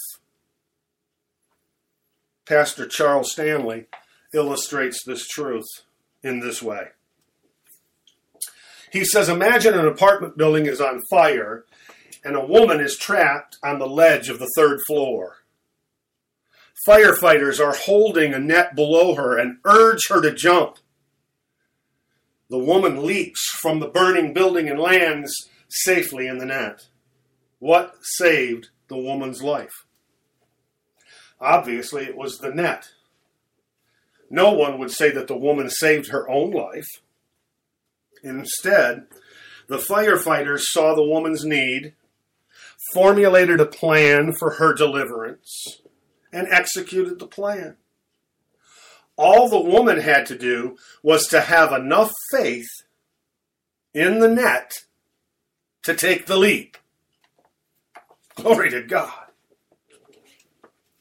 Pastor 2.49 2.87
Charles 2.87 3.31
Stanley 3.31 3.85
illustrates 4.33 5.03
this 5.05 5.27
truth 5.27 5.67
in 6.23 6.39
this 6.39 6.63
way. 6.63 6.87
He 8.91 9.05
says 9.05 9.29
Imagine 9.29 9.77
an 9.77 9.85
apartment 9.85 10.35
building 10.35 10.65
is 10.65 10.81
on 10.81 10.99
fire 11.11 11.65
and 12.25 12.35
a 12.35 12.43
woman 12.43 12.79
is 12.79 12.97
trapped 12.97 13.57
on 13.63 13.77
the 13.77 13.85
ledge 13.85 14.29
of 14.29 14.39
the 14.39 14.49
third 14.55 14.79
floor. 14.87 15.37
Firefighters 16.87 17.63
are 17.63 17.75
holding 17.75 18.33
a 18.33 18.39
net 18.39 18.75
below 18.75 19.13
her 19.13 19.37
and 19.37 19.59
urge 19.63 20.07
her 20.09 20.19
to 20.19 20.33
jump. 20.33 20.77
The 22.49 22.57
woman 22.57 23.05
leaps 23.05 23.47
from 23.61 23.79
the 23.79 23.89
burning 23.89 24.33
building 24.33 24.67
and 24.67 24.79
lands 24.79 25.31
safely 25.67 26.25
in 26.25 26.39
the 26.39 26.47
net. 26.47 26.87
What 27.59 27.97
saved 28.01 28.69
the 28.87 28.97
woman's 28.97 29.43
life? 29.43 29.85
Obviously, 31.41 32.03
it 32.03 32.17
was 32.17 32.37
the 32.37 32.53
net. 32.53 32.89
No 34.29 34.53
one 34.53 34.77
would 34.79 34.91
say 34.91 35.11
that 35.11 35.27
the 35.27 35.37
woman 35.37 35.69
saved 35.69 36.09
her 36.09 36.29
own 36.29 36.51
life. 36.51 36.87
Instead, 38.23 39.07
the 39.67 39.77
firefighters 39.77 40.61
saw 40.61 40.93
the 40.93 41.03
woman's 41.03 41.45
need, 41.45 41.93
formulated 42.93 43.59
a 43.59 43.65
plan 43.65 44.33
for 44.33 44.55
her 44.55 44.73
deliverance, 44.73 45.81
and 46.31 46.47
executed 46.51 47.19
the 47.19 47.27
plan. 47.27 47.77
All 49.15 49.49
the 49.49 49.59
woman 49.59 49.99
had 49.99 50.25
to 50.27 50.37
do 50.37 50.77
was 51.03 51.27
to 51.27 51.41
have 51.41 51.71
enough 51.71 52.11
faith 52.31 52.69
in 53.93 54.19
the 54.19 54.29
net 54.29 54.73
to 55.83 55.93
take 55.93 56.25
the 56.25 56.37
leap. 56.37 56.77
Glory 58.35 58.69
to 58.69 58.81
God. 58.81 59.28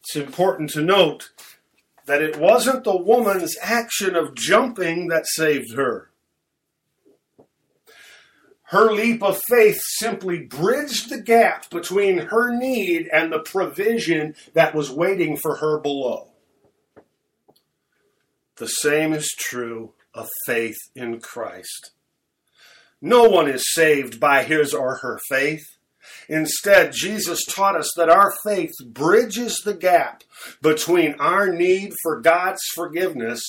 It's 0.08 0.16
important 0.16 0.70
to 0.70 0.80
note 0.80 1.32
that 2.06 2.22
it 2.22 2.38
wasn't 2.38 2.84
the 2.84 2.96
woman's 2.96 3.58
action 3.60 4.16
of 4.16 4.34
jumping 4.34 5.08
that 5.08 5.26
saved 5.26 5.74
her. 5.74 6.08
Her 8.62 8.90
leap 8.90 9.22
of 9.22 9.38
faith 9.50 9.78
simply 9.98 10.38
bridged 10.38 11.10
the 11.10 11.20
gap 11.20 11.68
between 11.68 12.16
her 12.16 12.50
need 12.56 13.08
and 13.12 13.30
the 13.30 13.40
provision 13.40 14.34
that 14.54 14.74
was 14.74 14.90
waiting 14.90 15.36
for 15.36 15.56
her 15.56 15.78
below. 15.78 16.28
The 18.56 18.66
same 18.66 19.12
is 19.12 19.28
true 19.38 19.92
of 20.14 20.26
faith 20.46 20.78
in 20.94 21.20
Christ. 21.20 21.90
No 23.02 23.28
one 23.28 23.46
is 23.46 23.74
saved 23.74 24.18
by 24.18 24.42
his 24.42 24.72
or 24.72 24.96
her 25.02 25.20
faith. 25.28 25.77
Instead, 26.28 26.92
Jesus 26.92 27.44
taught 27.44 27.76
us 27.76 27.90
that 27.96 28.08
our 28.10 28.32
faith 28.44 28.72
bridges 28.84 29.60
the 29.64 29.74
gap 29.74 30.24
between 30.60 31.14
our 31.14 31.52
need 31.52 31.92
for 32.02 32.20
God's 32.20 32.62
forgiveness 32.74 33.40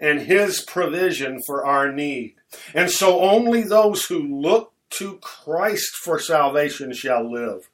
and 0.00 0.20
His 0.20 0.60
provision 0.60 1.40
for 1.46 1.64
our 1.66 1.92
need. 1.92 2.34
And 2.74 2.90
so 2.90 3.20
only 3.20 3.62
those 3.62 4.06
who 4.06 4.40
look 4.40 4.72
to 4.90 5.18
Christ 5.20 5.90
for 6.02 6.18
salvation 6.18 6.92
shall 6.92 7.30
live. 7.30 7.68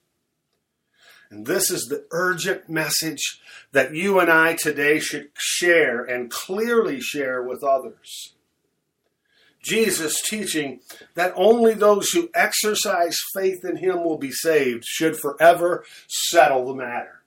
And 1.31 1.47
this 1.47 1.71
is 1.71 1.87
the 1.87 2.07
urgent 2.11 2.69
message 2.69 3.41
that 3.73 3.95
you 3.95 4.21
and 4.21 4.31
I 4.31 4.55
today 4.55 5.01
should 5.01 5.31
share 5.37 6.05
and 6.05 6.31
clearly 6.31 7.01
share 7.01 7.43
with 7.43 7.65
others. 7.65 8.34
Jesus 9.65 10.21
teaching 10.21 10.81
that 11.15 11.33
only 11.37 11.75
those 11.75 12.11
who 12.11 12.31
exercise 12.35 13.17
faith 13.35 13.65
in 13.65 13.77
him 13.77 14.05
will 14.05 14.19
be 14.19 14.31
saved 14.31 14.85
should 14.85 15.17
forever 15.17 15.85
settle 16.07 16.67
the 16.67 16.75
matter. 16.75 17.23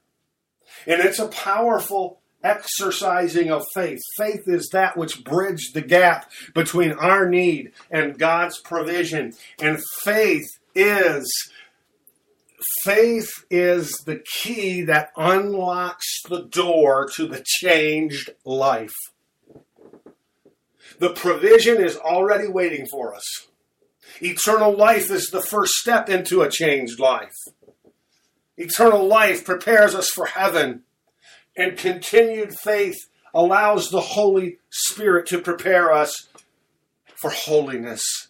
And 0.85 1.01
it's 1.01 1.19
a 1.19 1.27
powerful 1.27 2.21
exercising 2.43 3.51
of 3.51 3.65
faith. 3.73 3.99
Faith 4.17 4.47
is 4.47 4.69
that 4.71 4.95
which 4.95 5.23
bridged 5.23 5.73
the 5.73 5.81
gap 5.81 6.31
between 6.53 6.91
our 6.93 7.27
need 7.27 7.71
and 7.89 8.19
God's 8.19 8.59
provision. 8.59 9.33
And 9.59 9.81
faith 10.03 10.47
is 10.75 11.51
faith 12.83 13.29
is 13.49 13.91
the 14.05 14.21
key 14.41 14.81
that 14.81 15.11
unlocks 15.15 16.21
the 16.23 16.43
door 16.43 17.07
to 17.15 17.27
the 17.27 17.43
changed 17.45 18.29
life. 18.45 18.95
The 20.99 21.11
provision 21.11 21.81
is 21.81 21.95
already 21.97 22.47
waiting 22.47 22.87
for 22.87 23.13
us. 23.13 23.47
Eternal 24.21 24.75
life 24.75 25.11
is 25.11 25.27
the 25.27 25.41
first 25.41 25.73
step 25.73 26.09
into 26.09 26.41
a 26.41 26.49
changed 26.49 26.99
life. 26.99 27.35
Eternal 28.57 29.05
life 29.05 29.45
prepares 29.45 29.93
us 29.93 30.09
for 30.09 30.25
heaven, 30.25 30.81
and 31.55 31.77
continued 31.77 32.57
faith 32.57 32.97
allows 33.33 33.89
the 33.89 34.01
Holy 34.01 34.57
Spirit 34.71 35.27
to 35.27 35.39
prepare 35.39 35.91
us 35.91 36.27
for 37.15 37.29
holiness. 37.29 38.29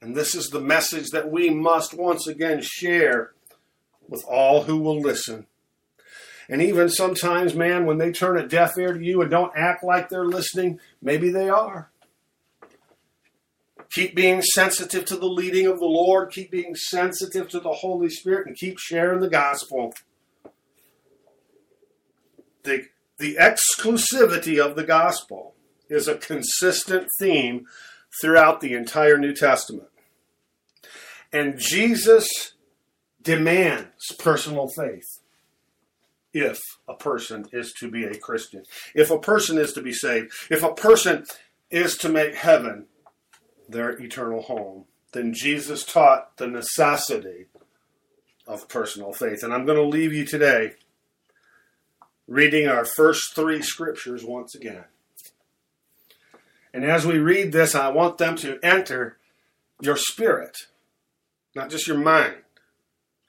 And 0.00 0.14
this 0.14 0.36
is 0.36 0.48
the 0.48 0.60
message 0.60 1.08
that 1.10 1.30
we 1.30 1.50
must 1.50 1.94
once 1.94 2.28
again 2.28 2.60
share 2.62 3.32
with 4.08 4.24
all 4.28 4.62
who 4.62 4.78
will 4.78 5.00
listen. 5.00 5.46
And 6.48 6.62
even 6.62 6.88
sometimes, 6.88 7.54
man, 7.54 7.84
when 7.84 7.98
they 7.98 8.10
turn 8.10 8.38
a 8.38 8.46
deaf 8.46 8.78
ear 8.78 8.94
to 8.94 9.04
you 9.04 9.20
and 9.20 9.30
don't 9.30 9.52
act 9.54 9.84
like 9.84 10.08
they're 10.08 10.24
listening, 10.24 10.80
maybe 11.02 11.30
they 11.30 11.48
are. 11.48 11.90
Keep 13.90 14.14
being 14.14 14.42
sensitive 14.42 15.04
to 15.06 15.16
the 15.16 15.26
leading 15.26 15.66
of 15.66 15.78
the 15.78 15.86
Lord. 15.86 16.30
Keep 16.30 16.50
being 16.50 16.74
sensitive 16.74 17.48
to 17.50 17.60
the 17.60 17.72
Holy 17.72 18.08
Spirit 18.08 18.46
and 18.46 18.56
keep 18.56 18.78
sharing 18.78 19.20
the 19.20 19.28
gospel. 19.28 19.94
The, 22.64 22.86
the 23.18 23.36
exclusivity 23.36 24.62
of 24.62 24.76
the 24.76 24.84
gospel 24.84 25.54
is 25.88 26.06
a 26.06 26.16
consistent 26.16 27.08
theme 27.18 27.66
throughout 28.20 28.60
the 28.60 28.74
entire 28.74 29.18
New 29.18 29.34
Testament. 29.34 29.88
And 31.32 31.58
Jesus 31.58 32.54
demands 33.22 34.12
personal 34.18 34.68
faith 34.68 35.17
if 36.32 36.58
a 36.88 36.94
person 36.94 37.46
is 37.52 37.72
to 37.80 37.90
be 37.90 38.04
a 38.04 38.18
Christian, 38.18 38.64
if 38.94 39.10
a 39.10 39.18
person 39.18 39.58
is 39.58 39.72
to 39.72 39.82
be 39.82 39.92
saved, 39.92 40.32
if 40.50 40.62
a 40.62 40.74
person 40.74 41.24
is 41.70 41.96
to 41.98 42.08
make 42.08 42.34
heaven 42.34 42.86
their 43.68 43.90
eternal 43.90 44.42
home, 44.42 44.84
then 45.12 45.32
Jesus 45.34 45.84
taught 45.84 46.36
the 46.36 46.46
necessity 46.46 47.46
of 48.46 48.68
personal 48.68 49.12
faith. 49.12 49.42
And 49.42 49.52
I'm 49.52 49.66
going 49.66 49.78
to 49.78 49.84
leave 49.84 50.12
you 50.12 50.24
today 50.24 50.72
reading 52.26 52.68
our 52.68 52.84
first 52.84 53.34
three 53.34 53.62
scriptures 53.62 54.24
once 54.24 54.54
again. 54.54 54.84
And 56.72 56.84
as 56.84 57.06
we 57.06 57.18
read 57.18 57.52
this, 57.52 57.74
I 57.74 57.88
want 57.88 58.18
them 58.18 58.36
to 58.36 58.58
enter 58.62 59.18
your 59.80 59.96
spirit, 59.96 60.56
not 61.54 61.70
just 61.70 61.86
your 61.86 61.98
mind. 61.98 62.36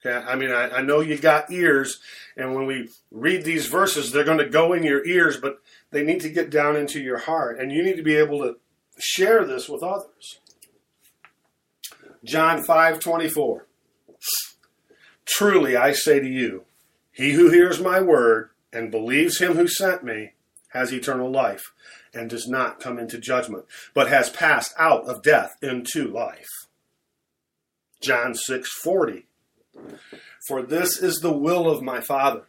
Okay, 0.06 0.16
I 0.16 0.36
mean, 0.36 0.52
I, 0.52 0.70
I 0.70 0.82
know 0.82 1.02
you 1.02 1.18
got 1.18 1.52
ears, 1.52 2.00
and 2.38 2.56
when 2.56 2.66
we 2.66 2.90
read 3.12 3.44
these 3.44 3.68
verses, 3.68 4.12
they're 4.12 4.24
going 4.24 4.38
to 4.38 4.48
go 4.48 4.72
in 4.72 4.84
your 4.84 5.06
ears, 5.06 5.38
but 5.38 5.62
they 5.92 6.04
need 6.04 6.22
to 6.22 6.30
get 6.30 6.50
down 6.50 6.78
into 6.78 7.02
your 7.02 7.18
heart, 7.18 7.60
and 7.60 7.72
you 7.72 7.84
need 7.84 7.98
to 7.98 8.04
be 8.04 8.16
able 8.16 8.40
to 8.40 8.58
share 8.98 9.44
this 9.44 9.68
with 9.68 9.84
others. 9.84 10.40
John 12.24 12.64
5 12.64 13.00
24. 13.00 13.66
Truly 15.26 15.76
I 15.76 15.92
say 15.94 16.20
to 16.20 16.28
you, 16.28 16.64
he 17.12 17.34
who 17.34 17.50
hears 17.50 17.80
my 17.80 18.00
word 18.00 18.50
and 18.72 18.92
believes 18.92 19.40
him 19.40 19.54
who 19.54 19.68
sent 19.68 20.04
me 20.04 20.34
has 20.70 20.94
eternal 20.94 21.32
life 21.32 21.72
and 22.14 22.30
does 22.30 22.48
not 22.48 22.80
come 22.80 22.98
into 22.98 23.18
judgment, 23.18 23.66
but 23.94 24.10
has 24.10 24.30
passed 24.30 24.74
out 24.78 25.06
of 25.06 25.24
death 25.24 25.56
into 25.62 26.08
life. 26.08 26.48
John 28.02 28.34
6 28.34 28.70
40. 28.84 29.26
For 30.48 30.62
this 30.62 31.02
is 31.02 31.20
the 31.20 31.38
will 31.38 31.70
of 31.70 31.82
my 31.82 32.02
Father, 32.02 32.44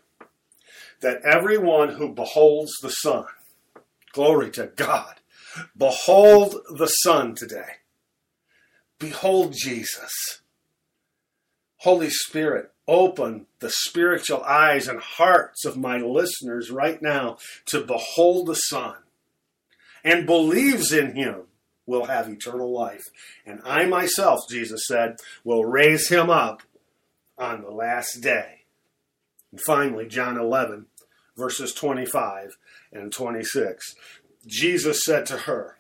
that 1.01 1.23
everyone 1.25 1.91
who 1.91 2.15
beholds 2.15 2.73
the 2.83 2.91
Son, 2.91 3.27
glory 4.13 4.51
to 4.53 4.71
God, 4.77 5.17
behold 5.77 6.57
the 6.77 6.87
Son 6.87 7.35
today. 7.35 7.77
Behold 8.99 9.55
Jesus. 9.57 10.41
Holy 11.79 12.11
Spirit, 12.11 12.73
open 12.87 13.47
the 13.61 13.71
spiritual 13.71 14.43
eyes 14.43 14.87
and 14.87 15.01
hearts 15.01 15.65
of 15.65 15.77
my 15.77 15.97
listeners 15.99 16.71
right 16.71 17.01
now 17.01 17.39
to 17.67 17.81
behold 17.81 18.47
the 18.47 18.55
Son 18.55 18.97
and 20.05 20.27
believes 20.27 20.93
in 20.93 21.15
him 21.15 21.43
will 21.87 22.05
have 22.07 22.29
eternal 22.29 22.73
life. 22.73 23.09
And 23.47 23.61
I 23.65 23.87
myself, 23.87 24.41
Jesus 24.49 24.83
said, 24.87 25.17
will 25.45 25.65
raise 25.65 26.09
him 26.09 26.31
up 26.31 26.63
on 27.41 27.63
the 27.63 27.71
last 27.71 28.21
day. 28.21 28.61
And 29.51 29.61
finally, 29.61 30.07
John 30.07 30.39
11, 30.39 30.87
verses 31.37 31.73
25 31.73 32.57
and 32.93 33.13
26. 33.13 33.95
Jesus 34.47 35.05
said 35.05 35.27
to 35.27 35.39
her, 35.39 35.79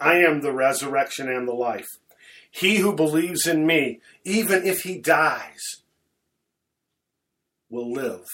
I 0.00 0.18
am 0.18 0.40
the 0.40 0.52
resurrection 0.52 1.28
and 1.28 1.46
the 1.46 1.54
life. 1.54 1.88
He 2.50 2.76
who 2.76 2.94
believes 2.94 3.46
in 3.46 3.66
me, 3.66 4.00
even 4.24 4.64
if 4.64 4.82
he 4.82 4.98
dies, 4.98 5.82
will 7.68 7.92
live. 7.92 8.24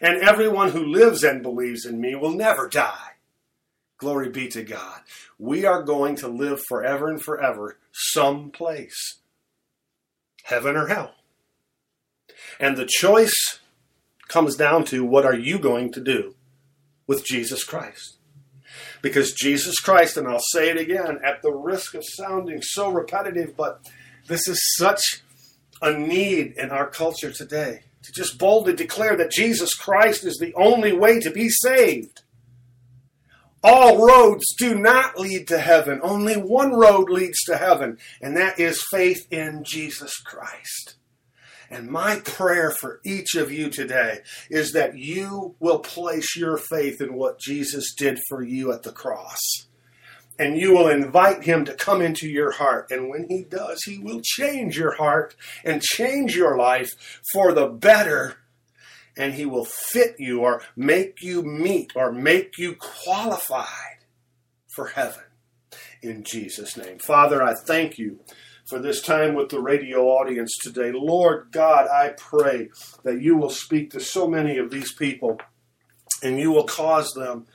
And 0.00 0.20
everyone 0.20 0.70
who 0.70 0.84
lives 0.84 1.22
and 1.22 1.42
believes 1.42 1.86
in 1.86 2.00
me 2.00 2.14
will 2.14 2.32
never 2.32 2.68
die. 2.68 3.12
Glory 3.98 4.28
be 4.28 4.48
to 4.48 4.62
God. 4.62 5.00
We 5.38 5.64
are 5.64 5.82
going 5.82 6.16
to 6.16 6.28
live 6.28 6.60
forever 6.68 7.08
and 7.08 7.22
forever 7.22 7.78
someplace. 7.92 9.18
Heaven 10.42 10.76
or 10.76 10.88
hell. 10.88 11.14
And 12.58 12.76
the 12.76 12.88
choice 12.88 13.60
comes 14.28 14.56
down 14.56 14.84
to 14.86 15.04
what 15.04 15.24
are 15.24 15.34
you 15.34 15.58
going 15.58 15.92
to 15.92 16.00
do 16.00 16.34
with 17.06 17.24
Jesus 17.24 17.64
Christ? 17.64 18.16
Because 19.02 19.32
Jesus 19.32 19.78
Christ, 19.78 20.16
and 20.16 20.26
I'll 20.26 20.40
say 20.52 20.70
it 20.70 20.78
again 20.78 21.20
at 21.24 21.42
the 21.42 21.52
risk 21.52 21.94
of 21.94 22.04
sounding 22.04 22.60
so 22.62 22.90
repetitive, 22.90 23.56
but 23.56 23.86
this 24.26 24.48
is 24.48 24.60
such 24.76 25.22
a 25.80 25.92
need 25.92 26.54
in 26.56 26.70
our 26.70 26.88
culture 26.88 27.30
today 27.30 27.82
to 28.02 28.12
just 28.12 28.38
boldly 28.38 28.74
declare 28.74 29.16
that 29.16 29.30
Jesus 29.30 29.74
Christ 29.74 30.24
is 30.24 30.38
the 30.38 30.54
only 30.54 30.92
way 30.92 31.20
to 31.20 31.30
be 31.30 31.48
saved. 31.48 32.22
All 33.62 34.06
roads 34.06 34.44
do 34.56 34.78
not 34.78 35.18
lead 35.18 35.48
to 35.48 35.58
heaven. 35.58 36.00
Only 36.02 36.34
one 36.36 36.72
road 36.72 37.10
leads 37.10 37.42
to 37.44 37.56
heaven, 37.56 37.98
and 38.20 38.36
that 38.36 38.60
is 38.60 38.84
faith 38.90 39.26
in 39.32 39.64
Jesus 39.64 40.18
Christ. 40.18 40.94
And 41.70 41.88
my 41.88 42.20
prayer 42.20 42.70
for 42.70 43.00
each 43.04 43.34
of 43.34 43.50
you 43.50 43.70
today 43.70 44.20
is 44.50 44.72
that 44.72 44.96
you 44.96 45.56
will 45.58 45.80
place 45.80 46.36
your 46.36 46.56
faith 46.56 47.00
in 47.00 47.14
what 47.14 47.40
Jesus 47.40 47.94
did 47.94 48.20
for 48.28 48.42
you 48.42 48.72
at 48.72 48.82
the 48.82 48.92
cross. 48.92 49.40
And 50.38 50.58
you 50.58 50.72
will 50.72 50.88
invite 50.88 51.44
him 51.44 51.64
to 51.64 51.74
come 51.74 52.02
into 52.02 52.28
your 52.28 52.52
heart. 52.52 52.90
And 52.90 53.08
when 53.08 53.26
he 53.28 53.42
does, 53.42 53.82
he 53.84 53.98
will 53.98 54.20
change 54.22 54.76
your 54.76 54.94
heart 54.94 55.34
and 55.64 55.82
change 55.82 56.36
your 56.36 56.58
life 56.58 56.90
for 57.32 57.52
the 57.52 57.66
better. 57.66 58.36
And 59.16 59.34
he 59.34 59.46
will 59.46 59.64
fit 59.64 60.16
you 60.18 60.40
or 60.40 60.62
make 60.76 61.22
you 61.22 61.42
meet 61.42 61.92
or 61.96 62.12
make 62.12 62.58
you 62.58 62.76
qualified 62.76 64.04
for 64.74 64.88
heaven. 64.88 65.22
In 66.02 66.22
Jesus' 66.22 66.76
name. 66.76 66.98
Father, 66.98 67.42
I 67.42 67.54
thank 67.54 67.96
you 67.98 68.20
for 68.68 68.78
this 68.78 69.00
time 69.00 69.34
with 69.34 69.48
the 69.48 69.60
radio 69.60 70.06
audience 70.06 70.54
today. 70.62 70.92
Lord 70.92 71.48
God, 71.52 71.88
I 71.88 72.14
pray 72.16 72.68
that 73.04 73.20
you 73.20 73.36
will 73.36 73.50
speak 73.50 73.90
to 73.92 74.00
so 74.00 74.26
many 74.26 74.58
of 74.58 74.70
these 74.70 74.92
people 74.92 75.38
and 76.22 76.38
you 76.38 76.50
will 76.50 76.64
cause 76.64 77.12
them 77.12 77.46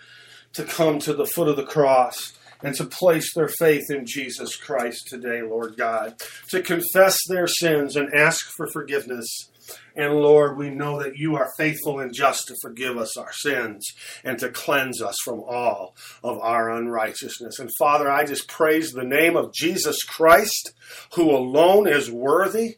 to 0.54 0.64
come 0.64 1.00
to 1.00 1.14
the 1.14 1.26
foot 1.26 1.48
of 1.48 1.58
the 1.58 1.66
cross 1.66 2.34
and 2.64 2.76
to 2.76 2.86
place 2.86 3.34
their 3.34 3.48
faith 3.48 3.90
in 3.90 4.06
Jesus 4.06 4.56
Christ 4.56 5.08
today, 5.08 5.42
Lord 5.42 5.76
God, 5.78 6.16
to 6.50 6.62
confess 6.62 7.18
their 7.28 7.48
sins 7.48 7.96
and 7.96 8.14
ask 8.14 8.46
for 8.56 8.68
forgiveness 8.68 9.50
and 9.96 10.16
Lord, 10.16 10.58
we 10.58 10.70
know 10.70 11.02
that 11.02 11.18
you 11.18 11.36
are 11.36 11.52
faithful 11.58 12.00
and 12.00 12.14
just 12.14 12.48
to 12.48 12.56
forgive 12.62 12.98
us 12.98 13.18
our 13.18 13.34
sins 13.34 13.94
and 14.24 14.40
to 14.40 14.50
cleanse 14.50 15.02
us 15.02 15.16
from 15.24 15.42
all 15.42 15.96
of 16.24 16.40
our 16.40 16.70
unrighteousness. 16.70 17.60
And 17.60 17.70
Father, 17.78 18.10
I 18.10 18.24
just 18.24 18.48
praise 18.48 18.92
the 18.92 19.04
name 19.04 19.36
of 19.36 19.54
Jesus 19.54 20.04
Christ, 20.04 20.74
who 21.16 21.30
alone 21.32 21.88
is 21.88 22.12
worthy. 22.12 22.78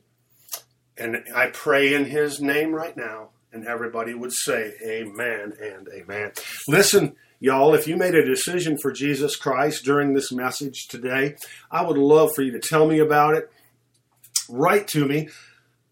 And 0.97 1.23
I 1.36 1.47
pray 1.47 1.93
in 1.93 2.06
his 2.06 2.41
name 2.41 2.73
right 2.73 2.95
now. 2.95 3.29
And 3.51 3.67
everybody 3.67 4.15
would 4.15 4.34
say, 4.34 4.73
Amen 4.84 5.53
and 5.62 5.88
Amen. 5.93 6.32
Listen, 6.67 7.15
y'all, 7.39 7.75
if 7.75 7.88
you 7.88 7.95
made 7.95 8.15
a 8.15 8.25
decision 8.25 8.77
for 8.82 8.91
Jesus 8.91 9.36
Christ 9.36 9.86
during 9.86 10.13
this 10.13 10.32
message 10.32 10.88
today, 10.88 11.36
I 11.69 11.84
would 11.84 11.97
love 11.97 12.32
for 12.36 12.41
you 12.41 12.51
to 12.51 12.60
tell 12.60 12.88
me 12.88 12.97
about 12.97 13.36
it. 13.36 13.51
Write 14.49 14.88
to 14.89 15.06
me 15.06 15.29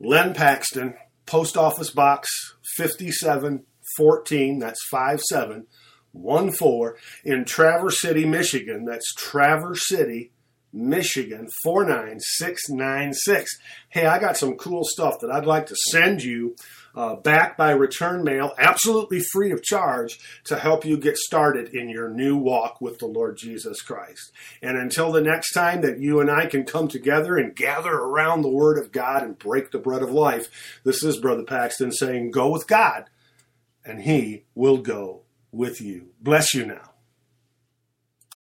Len 0.03 0.33
Paxton, 0.33 0.95
Post 1.27 1.55
Office 1.55 1.91
Box 1.91 2.27
5714, 2.75 4.59
that's 4.59 4.79
5714, 4.89 6.95
in 7.23 7.45
Traverse 7.45 8.01
City, 8.01 8.25
Michigan. 8.25 8.85
That's 8.85 9.13
Traverse 9.13 9.87
City, 9.87 10.31
Michigan 10.73 11.47
49696. 11.63 13.51
Hey, 13.89 14.07
I 14.07 14.17
got 14.17 14.37
some 14.37 14.55
cool 14.55 14.83
stuff 14.83 15.19
that 15.21 15.29
I'd 15.29 15.45
like 15.45 15.67
to 15.67 15.75
send 15.91 16.23
you 16.23 16.55
uh, 16.95 17.15
back 17.15 17.57
by 17.57 17.71
return 17.71 18.23
mail, 18.23 18.53
absolutely 18.57 19.21
free 19.31 19.51
of 19.51 19.63
charge, 19.63 20.19
to 20.45 20.57
help 20.57 20.85
you 20.85 20.97
get 20.97 21.17
started 21.17 21.73
in 21.73 21.89
your 21.89 22.09
new 22.09 22.37
walk 22.37 22.81
with 22.81 22.99
the 22.99 23.07
Lord 23.07 23.37
Jesus 23.37 23.81
Christ. 23.81 24.31
And 24.61 24.77
until 24.77 25.11
the 25.11 25.21
next 25.21 25.53
time 25.53 25.81
that 25.81 25.99
you 25.99 26.19
and 26.19 26.29
I 26.29 26.45
can 26.45 26.63
come 26.63 26.87
together 26.87 27.37
and 27.37 27.55
gather 27.55 27.93
around 27.93 28.41
the 28.41 28.49
Word 28.49 28.77
of 28.77 28.91
God 28.91 29.23
and 29.23 29.37
break 29.37 29.71
the 29.71 29.79
bread 29.79 30.01
of 30.01 30.11
life, 30.11 30.47
this 30.83 31.03
is 31.03 31.17
Brother 31.17 31.43
Paxton 31.43 31.91
saying, 31.91 32.31
Go 32.31 32.49
with 32.49 32.67
God, 32.67 33.05
and 33.85 34.01
He 34.01 34.43
will 34.55 34.77
go 34.77 35.21
with 35.51 35.81
you. 35.81 36.09
Bless 36.21 36.53
you 36.53 36.65
now. 36.65 36.90